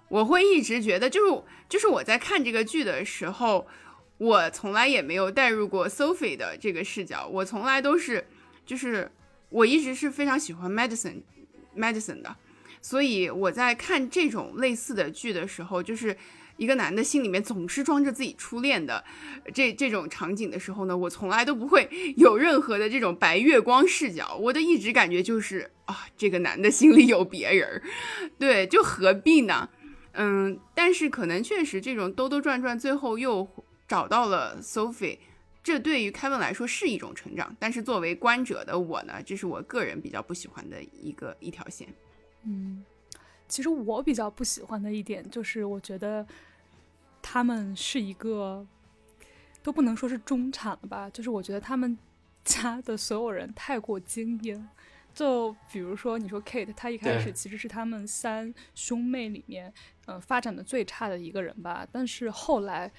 [0.09, 3.67] 我会一直觉得，就是就是我在看这个剧的时候，
[4.17, 8.27] 我从来也没有带入过 Sophie 的这个视角，我从来都是，
[8.65, 9.11] 就是
[9.49, 11.21] 我一直是非常喜欢 Medicine
[11.77, 12.35] Medicine 的，
[12.81, 16.17] 所以我在看这种类似的剧的时候，就是。
[16.59, 19.01] 一个男的心里面总是装着自己初恋的
[19.53, 27.81] 这这种场景的时候呢，我从来都不会 有任何的这种白月光视角，我的一直感觉就是啊，这个男的心里有别人，
[28.37, 29.69] 对，就何必呢？
[30.11, 33.47] 嗯，但是可能确实这种兜兜转转，最后又
[33.87, 35.19] 找到了 Sophie，
[35.63, 41.87] 这对于 Kevin 来说是一种成长，但是作为观者的我呢，这是我个人比较不喜欢的一个一条线。
[42.43, 42.83] 嗯，
[43.47, 46.27] 其实我比较不喜欢的一点就是，我觉得。
[47.21, 48.65] 他们是一个，
[49.61, 51.09] 都不能说是中产了吧？
[51.09, 51.97] 就是我觉得他们
[52.43, 54.67] 家的所有人太过精英。
[55.13, 59.73] 就比如说，你说 Kate，她一开始其实是他们三兄妹里面，
[60.05, 61.87] 呃，发展的最差的一个人吧。
[61.91, 62.91] 但是后来。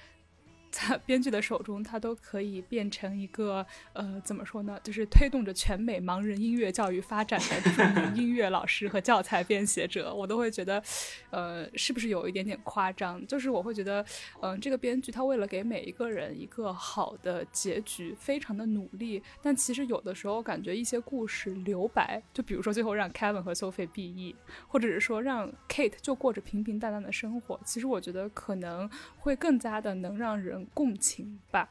[0.71, 4.79] 在编剧的手中，他都可以变成一个呃，怎么说呢？
[4.81, 10.81] 就是推动着全美盲人音乐教育发展的著名音乐老师和教材编写者，我都会觉得，
[11.29, 13.25] 呃，是不是有一点点夸张？
[13.27, 14.03] 就是我会觉得，
[14.41, 19.21] 嗯，这个编剧他为了给每一个人一个好的结局，非常的努力。
[19.41, 24.33] 但其实有的时候感觉一些故事留白，就比如说最后让 Kevin 和 Sophie 毕业，
[24.69, 30.60] 或者是说让 Kate 就过着平平淡淡的生活，其实我觉得可能会更加的能让人。
[30.73, 31.69] 共情吧，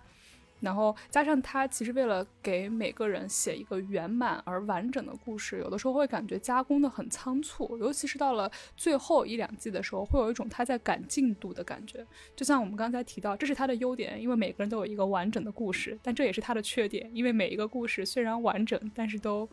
[0.60, 12.06] 然后加上他其实为了给每个人写一个圆满而完整的故事，有的时候会感觉加工的很仓促，尤其是到了最后一两季的时候，会有一种他在赶进度的感觉。
[12.36, 19.48] 就像我们刚才提到，这是他的优点，因为每个人都有一个完整的故事，但这也是他的缺点，因为每一个故事虽然完整，但是都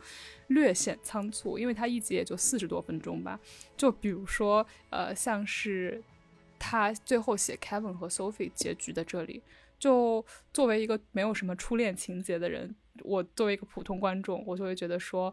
[0.48, 3.40] 略显仓促，因为他一集也就四十多分钟吧。
[3.78, 6.02] 就比如说，呃，像是。
[6.58, 9.42] 他最后写 Kevin 和 Sophie 结局的这里，
[9.78, 15.32] 就作为一个没有什么初恋情节的人，我作为一个普通观众，我就会觉得说，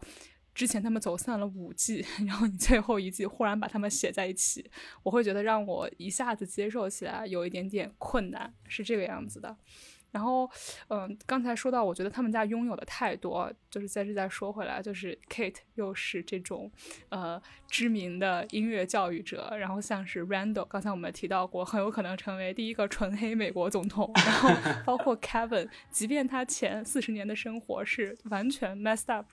[0.54, 4.70] 之前他们走散了五季， 然后你最后一季忽然把他们写在一起，
[5.04, 9.58] 我会觉得让我一下子接受起来有一点点困难，是这个样子的。
[10.16, 10.50] 然后，
[10.88, 16.72] 嗯，刚才说到，我觉得他们家拥有的太多，就是在这再说回来，就是 Kate 又是这种，
[17.10, 24.50] 呃，知名的音乐教育者，然后像是 Randall，刚才我们提到过，很有可能成为第一个纯黑美国总统，然后
[24.88, 29.26] 包括 Kevin，即便他前四十年的生活是完全 messed up，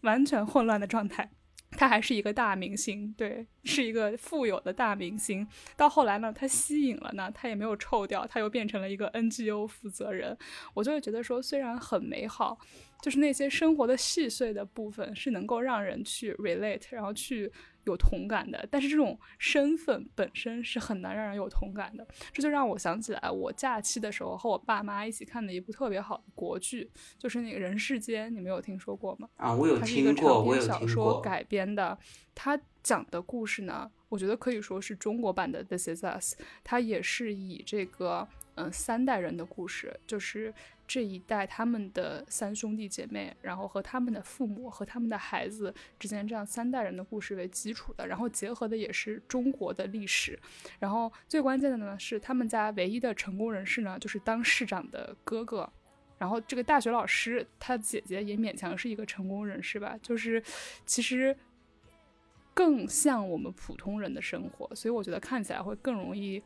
[0.00, 1.30] 完全混乱的状态。
[1.70, 5.46] 他还是一个大明星，对，是一个富有的大明星。
[5.76, 10.36] 到后来呢，他吸引了呢，他也没有臭掉，他又变成了一个 NGO 负责人。
[10.74, 12.58] 我就会觉得说，虽然很美好。
[13.02, 17.50] 就是那些生活的细碎的部分是能够让人去 relate，然后去
[17.84, 18.66] 有同感的。
[18.70, 22.06] 但是这种身份本身是很难让人有同感的。
[22.32, 29.28] 这就让我想起来，我假期的时候和我爸妈一起看的一部特别好的国剧，就是那个人世间，你没有听说过吗？
[29.36, 30.80] 啊，我有听过，我有听过。
[30.80, 31.98] 小说改编的，
[32.34, 36.34] 它讲的故事呢，我觉得可以说是中国版的 This Is Us。
[36.62, 38.28] 它也是以这个。
[38.60, 40.52] 嗯三代人的故事，就是
[40.86, 50.38] 这一代他们的三兄弟姐妹，然后和他们的父母和他们的孩子之间这样三代人的故事为基础的，然后结合的也是中国的历史，
[50.78, 55.70] 然后最关键的呢是他们家唯一的成功人士呢就是当市长的哥哥。
[56.18, 60.42] 然后这个大学老师，他姐姐也勉强是一个成功人士吧，就是
[60.84, 61.34] 其实
[62.52, 66.42] 更像我们普通人的生活，所以我觉得看起来会更容易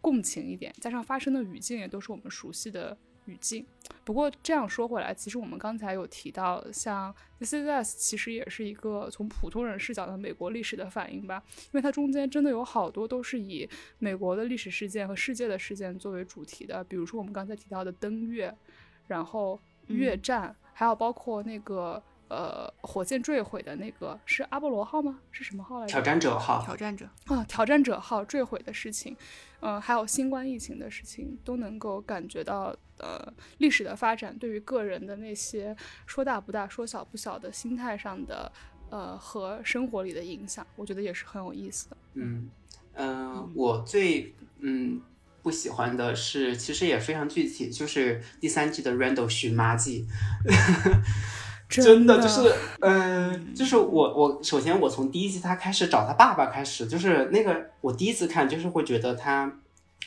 [0.00, 3.66] 共情一点，加上发生的语境也都是我们熟悉的语境。
[4.04, 13.68] 不过这样说回来，其实我们刚才有提到，像《This Is Us》其实也是一个从普通人视角的美国历史的反应吧，因为它中间真的有好多都是以
[13.98, 18.54] 美国的历史事件和世界的事件作为主题的，比如说我们刚才提到的登月。
[19.08, 19.56] 然后
[19.86, 25.20] 越战，还有包括那个呃火箭坠毁的那个是阿波罗号吗？
[25.30, 25.92] 是什么号来着？
[25.92, 26.62] 挑战者号。
[26.64, 29.16] 挑战者啊，挑战者号坠毁的事情，
[29.60, 35.76] 嗯，还有新冠疫情的事情，都能够感觉到呃历史的发展对于个人的那些
[36.06, 38.50] 说大不大、说小不小的心态上的
[38.90, 41.96] 呃和生活里的影响，我觉得也是很有意思的。
[42.14, 42.50] 嗯
[42.94, 45.00] 嗯，我最嗯。
[45.42, 50.04] 不喜欢的是，其实也非常具体，就是第三季的 Randall 寻妈记，
[51.68, 59.52] 真的就是，嗯，就是我我首先我从第一集他开始找他爸爸开始，就是那个我第一次看就是会觉得他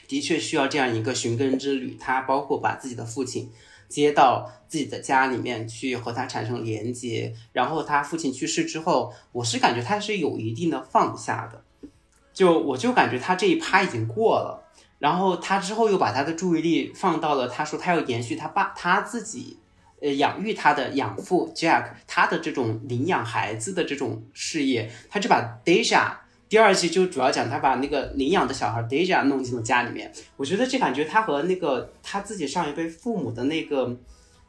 [0.07, 3.51] 的确需要这样一个寻根之旅，他包括把自己的父亲
[3.87, 11.89] 接到自己的家里面去和他产生连接，然后他父亲去世之后，我是感觉他是有一定的放下的，
[12.33, 14.65] 就我就感觉他这一趴已经过了。
[14.99, 19.57] 然后他之后又把他的注意力放到了，他说他要延续他爸他自己，
[20.01, 26.11] 呃，养育他的养父 Jack 他的这种领养孩子的这种事业，他就把 Deja
[26.47, 30.11] 第二季就主要讲他把那个领养的小孩 Deja 弄进了家里面。
[30.37, 33.95] 我觉得这感觉他和那个他自己上一辈父母的那个，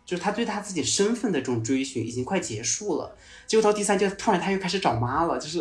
[0.06, 3.16] 就是他对他自己身份的这种追寻已经快结束了。
[3.46, 5.58] 结果到第三季突然他又开始找妈了，就是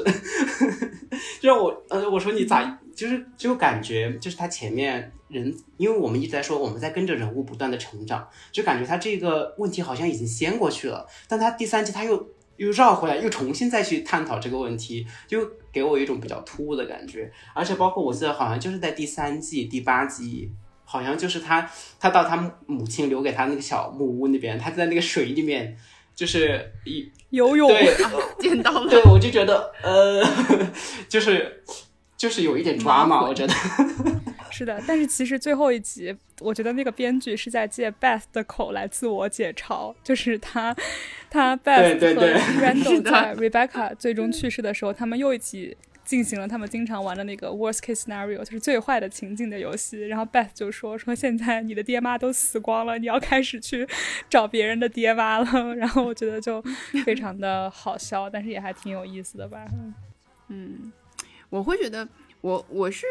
[1.42, 2.80] 就让我呃我说你咋？
[3.00, 17.32] 就是就感觉就是他前面人，因为我们一直在说我们在跟着人物不断的成长，就感觉他这个问题好像已经先过去了，但他第三季他又又绕回来，又重新再去探讨这个问题，就给我一种比较突兀的感觉。
[17.56, 20.52] 而且包括我记得好像就是在第三季第八集，
[20.84, 21.72] 好像就是他
[22.02, 25.78] 他到他母亲留给他那个小木屋那边，他在那个水里面
[26.14, 27.96] 就是一游泳，对，
[28.42, 30.22] 见到了，对我就觉得呃，
[31.08, 31.64] 就是。
[32.20, 33.54] 就是有一点抓嘛，我觉得
[34.52, 34.84] 是的。
[34.86, 40.76] 但是其实最后一集，我觉得那个编剧是在借 Beth 的口来自我解嘲，就是他
[41.30, 42.22] 他 Beth 和
[42.62, 50.06] Randall 在 Rebecca 最终去世的时候，他们又一起进行了他们经常玩的那个 Worst Case Scenario，就是最坏的情境的游戏。
[50.08, 53.88] 然后 Beth 就说说现在你的爹妈都死光了，你要开始去
[54.30, 55.46] 找别人的爹妈了。
[55.76, 56.62] 然后我觉得就
[57.06, 59.66] 非常的好笑，但是也还挺有意思的吧。
[60.50, 60.92] 嗯。
[61.50, 62.08] 我会觉得，
[62.42, 63.06] 我我是，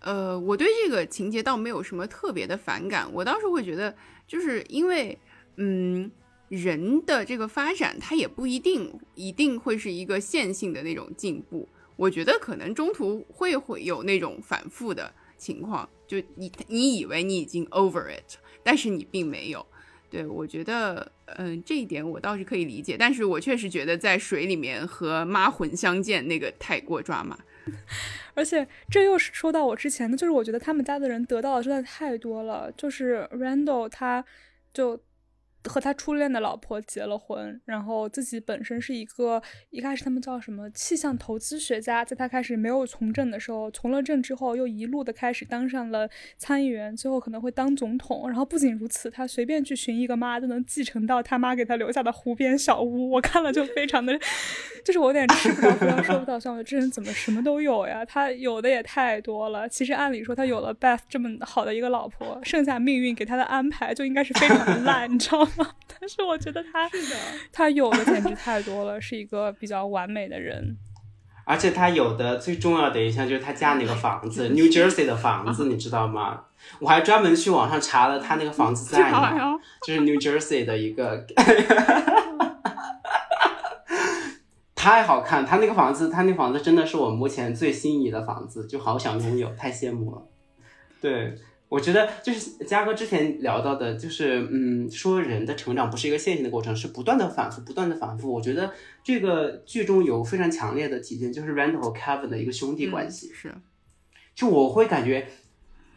[0.00, 3.06] 呃，我对这个情节倒没有什么特别的反感。
[3.12, 3.94] 我倒是会觉得，
[4.26, 5.18] 就是因为，
[5.56, 6.10] 嗯，
[6.48, 11.68] 人的这个发展，它也不一定一定会是一个线性的那种进步。
[11.96, 19.64] 我觉得可能中途会会有那种反复的情况，就你你以为你已经 over it，但是你并没有。
[20.08, 22.96] 对我觉得，嗯，这一点我倒是可以理解。
[22.98, 27.36] 但是我确实觉得在水里面和妈魂相见那个太过抓马。
[28.34, 32.70] 而且这又是说到我之前的，就是我觉得他们家的人得到的真的太多了。
[32.76, 34.24] 就是 Randall，他
[34.72, 35.00] 就。
[35.68, 48.28] 和他初恋的老婆结了婚，然后自己本身是一个一开始他们叫什么气象投资学家，在他开始没有从政的时候，从了政之后又一路的开始当上了参议员，最后可能会当总统。
[48.28, 53.10] 然后不仅如此，他随便去寻一个妈都能继承到他妈给他留下的湖边小屋。
[53.10, 54.18] 我看了就非常的，
[54.84, 56.56] 就是我有点吃不着葡萄说不到香。
[56.56, 58.04] 我这人怎么什么都有呀？
[58.04, 59.68] 他有的也太多了。
[59.68, 65.55] 其实按理说他有了 Beth 这么好的一个老婆，剩下命运给他的安排就应该是非常的烂，你知道吗？
[65.98, 67.16] 但是我觉得他是的，
[67.52, 70.76] 他有的简直太多了，是一个比较完美的人。
[71.46, 76.42] 而且他有的最重要的一项就是他家那个房子，New Jersey 的房子，你知道吗？
[76.80, 79.56] 我还专门去网上查了他那个房子在哪，
[79.86, 81.24] 就是 New Jersey 的一个，
[84.74, 85.46] 太好看。
[85.46, 90.22] 他那个房子，他那房子真的是我目前最心仪的房子，就好想拥有，太羡慕了。
[91.00, 91.38] 对。
[91.68, 98.32] 我觉得就是嘉哥之前聊到的，就是嗯，说人的成长不是一个线性的过程，是不断的反复，不断的反复。
[98.32, 98.72] 我觉得
[99.02, 103.32] 这个剧中有非常强烈的体现，就是 Randall 和 Kevin 的一个兄弟关系。
[103.34, 103.52] 是，
[104.34, 105.26] 就我会感觉，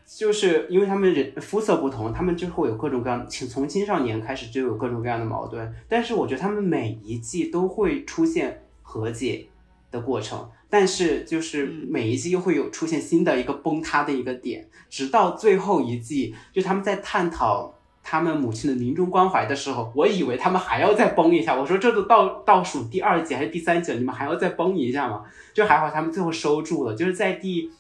[0.08, 5.72] 就是因为他们人肤色不同，他们就会有各种各样，从青少年开始就有各种各样的矛盾。
[5.88, 9.48] 但是我觉得他们每一季都会出现和解
[9.92, 17.74] 的过程，但是就是每一季又会有出现新的一个崩塌的一个点，直到最后一季，就他们在探讨
[18.04, 25.24] 他们母亲的临终关怀的时候，我以为他们还要再崩一下，我说这都倒倒数第二季还是第三季了，你们还要再崩一下吗？
[25.54, 27.72] 就还好他们最后收住了，就是在第。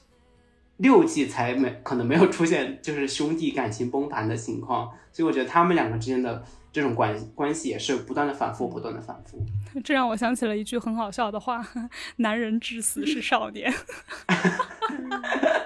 [0.79, 9.43] 六季才没可能没有出现就是兄弟感情崩盘的情况，所以我觉得他们两个之间的这种关关系也是不断的反复，不断的反复。
[9.83, 11.65] 这让我想起了一句很好笑的话
[12.17, 13.73] ：“男人至死是少年。”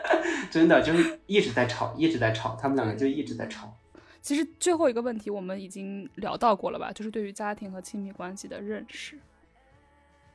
[0.51, 3.75] 真的就是一直在吵，一直在吵，他们两个就一直在吵。
[4.21, 6.91] 其实最后一个问题我们已经聊到过了吧？
[6.91, 9.19] 就是对于家庭和亲密关系的认识。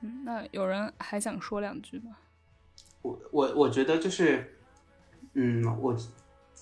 [0.00, 2.16] 嗯，那有人还想说两句吗？
[3.02, 4.54] 我我我觉得就是。
[5.34, 5.96] 嗯，我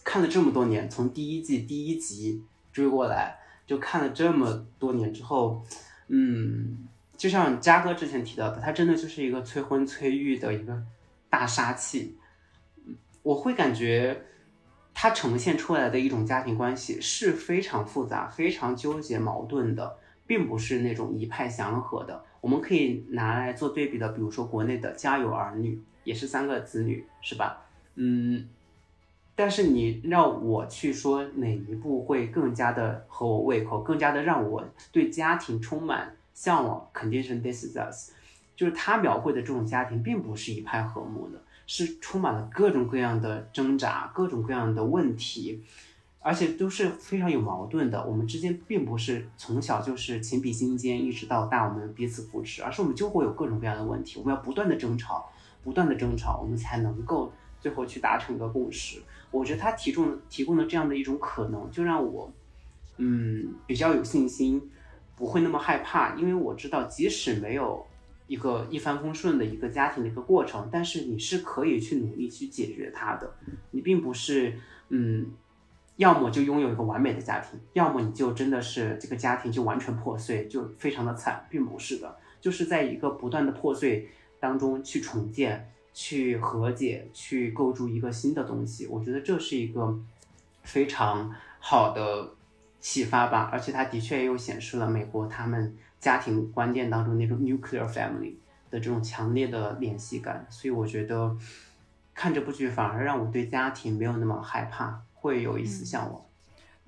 [0.05, 5.61] 看了这么多年，从第一季第一集追过来，就看了这么多年之后，
[6.09, 6.87] 嗯，
[7.17, 10.81] 就像嘉哥之前提到的，他真的就是一个催婚催育的一个
[11.29, 12.17] 大杀器。
[13.23, 14.23] 我会感觉
[14.95, 22.25] 他呈现出来的一种家庭关系是非常复杂、非常纠结、矛盾的，并不是那种一派祥和的。
[22.41, 25.75] 我们可以拿来做对比的，比如说国内的《家有儿女》，
[26.05, 27.67] 也是三个子女，是吧？
[27.97, 28.49] 嗯。
[29.39, 38.11] 但是你让我去说哪一部会更加的合我胃口，更加的让我对家庭充满向往，肯定是《This Is Us》，
[38.57, 45.63] 就是他描绘的这种家庭并不是一派和睦的，是充满了各种各样的挣扎，各种各样的问题，
[46.21, 48.03] 而且都是非常有矛盾的。
[48.07, 55.31] 我们之间并不是从小就是情比金坚，一直到大我们彼此扶持，而是我们就会有各种各样的问题，我们要不断的争吵，
[55.63, 57.31] 不断的争吵，我们才能够
[57.61, 59.03] 最后去达成一个共识。
[59.31, 62.33] 我觉得他提供提供的这样的一种可能，就让我，
[62.97, 64.71] 嗯，比较有信心，
[65.17, 67.87] 不会那么害怕，因为我知道，即使没有
[68.27, 73.35] 一个一帆风顺的一个家庭的一个过程，但是你是可以去努力去解决它的。
[73.73, 74.59] 你并不是，
[74.89, 75.27] 嗯，
[75.97, 84.09] 要么就拥有一个完美的家庭，要么你就真的是这个家庭就完全破碎，就非常的惨，并不是的，就是在一个不断的破碎
[84.41, 85.73] 当中去重建。
[85.99, 89.99] 去和解，去构筑一个新的东西，我觉得这是一个
[90.63, 92.35] 非常好的
[92.79, 93.49] 启发吧。
[93.51, 98.35] 而且它的确又显示了美国他们家庭观念当中那种 nuclear family
[98.71, 100.47] 的这种强烈的联系感。
[100.51, 101.35] 所以我觉得
[102.13, 106.26] 看这部剧反而让我对家庭没有那么害怕，会有一丝向往。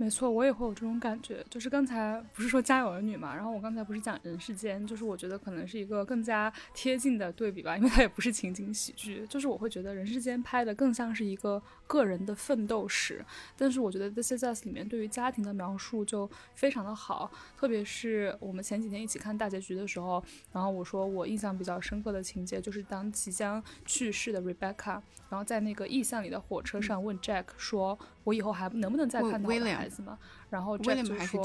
[0.01, 1.45] 没错，我也会有这种感觉。
[1.51, 9.27] 就是刚才不是说家有儿女嘛，然后我刚才不是讲人世间，就是我觉得可能是一个更加贴近的对比吧，因为它也不是情景喜剧。
[9.29, 13.25] 就是我会觉得人世间拍的更像是一个个人的奋斗史，
[13.57, 27.99] 但是我觉得《This Is Us》里面对于家庭的描述就非常的好，特别是我们前几天一起看大结局的时候，然后我说我印象比较深刻的情节就是当即将去世的 Rebecca，然后在那个意象里的火车上问 Jack 说。
[28.25, 30.19] 我以后还能不能再看到孩子吗？
[30.51, 31.43] 然后 Jack 就说：“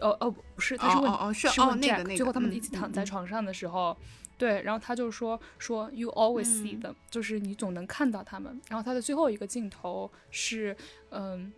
[0.00, 2.16] 哦哦，不是，他是问是问 Jack。
[2.16, 3.96] 最后他们一起躺在床上的时候，
[4.36, 8.60] 对，然后他就说说 You always see them，就是你总能看到他们。
[8.68, 10.76] 然后他的最后一个镜头是，
[11.10, 11.52] 嗯，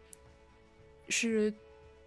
[1.09, 1.53] 是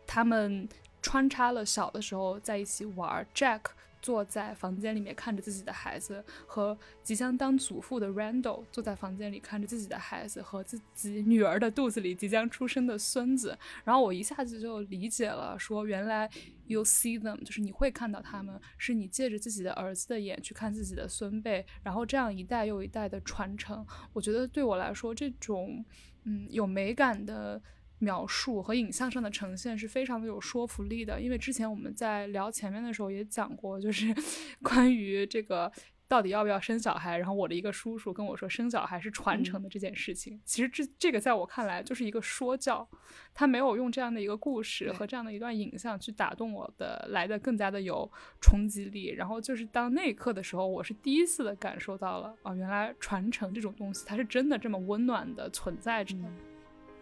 [0.06, 0.68] 他们
[1.02, 3.60] 穿插了小的时候在一起玩，Jack。”
[4.02, 16.30] 坐在房间里面看着自己的孩子，和即将当祖父的 Randall 坐在房间里看着自己的孩子和自己女儿的肚子里即将出生的孙子，然后我一下子就理解了，说原来
[16.66, 23.86] you see them 就是你会看到他们，是你借着自己的儿子的眼去看自己的孙辈，然后这样一代又一代的传承。
[24.14, 25.86] 我觉得对我来说，这种
[26.24, 27.62] 嗯有美感的。
[28.02, 34.14] 描述和影像上的呈现是非常的有说服力的，因为之前我们在聊前面的时候也讲过，就是
[34.62, 35.72] 关于这个
[36.08, 42.86] 到底要不要生小孩，然后我的一个叔叔跟我说生小孩是传承的这件事情，其实这这个在我看来就是一个说教，
[43.34, 48.12] 他没有用这样的一个故事和这样的一段影像去打动我的，来的更加的有
[48.42, 49.10] 冲击力。
[49.10, 56.18] 然后就是当那一刻的时候，我是第一次的感受到了，哦，原来传承这种东西它是真的这么温暖的存在着。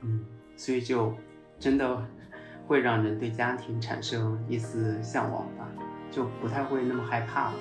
[0.01, 0.23] 嗯。
[0.59, 1.15] 所以就
[1.57, 2.05] 真的
[2.67, 5.65] 会让人对家庭产生一丝向往吧，
[6.11, 7.53] 就不太会那么害怕了。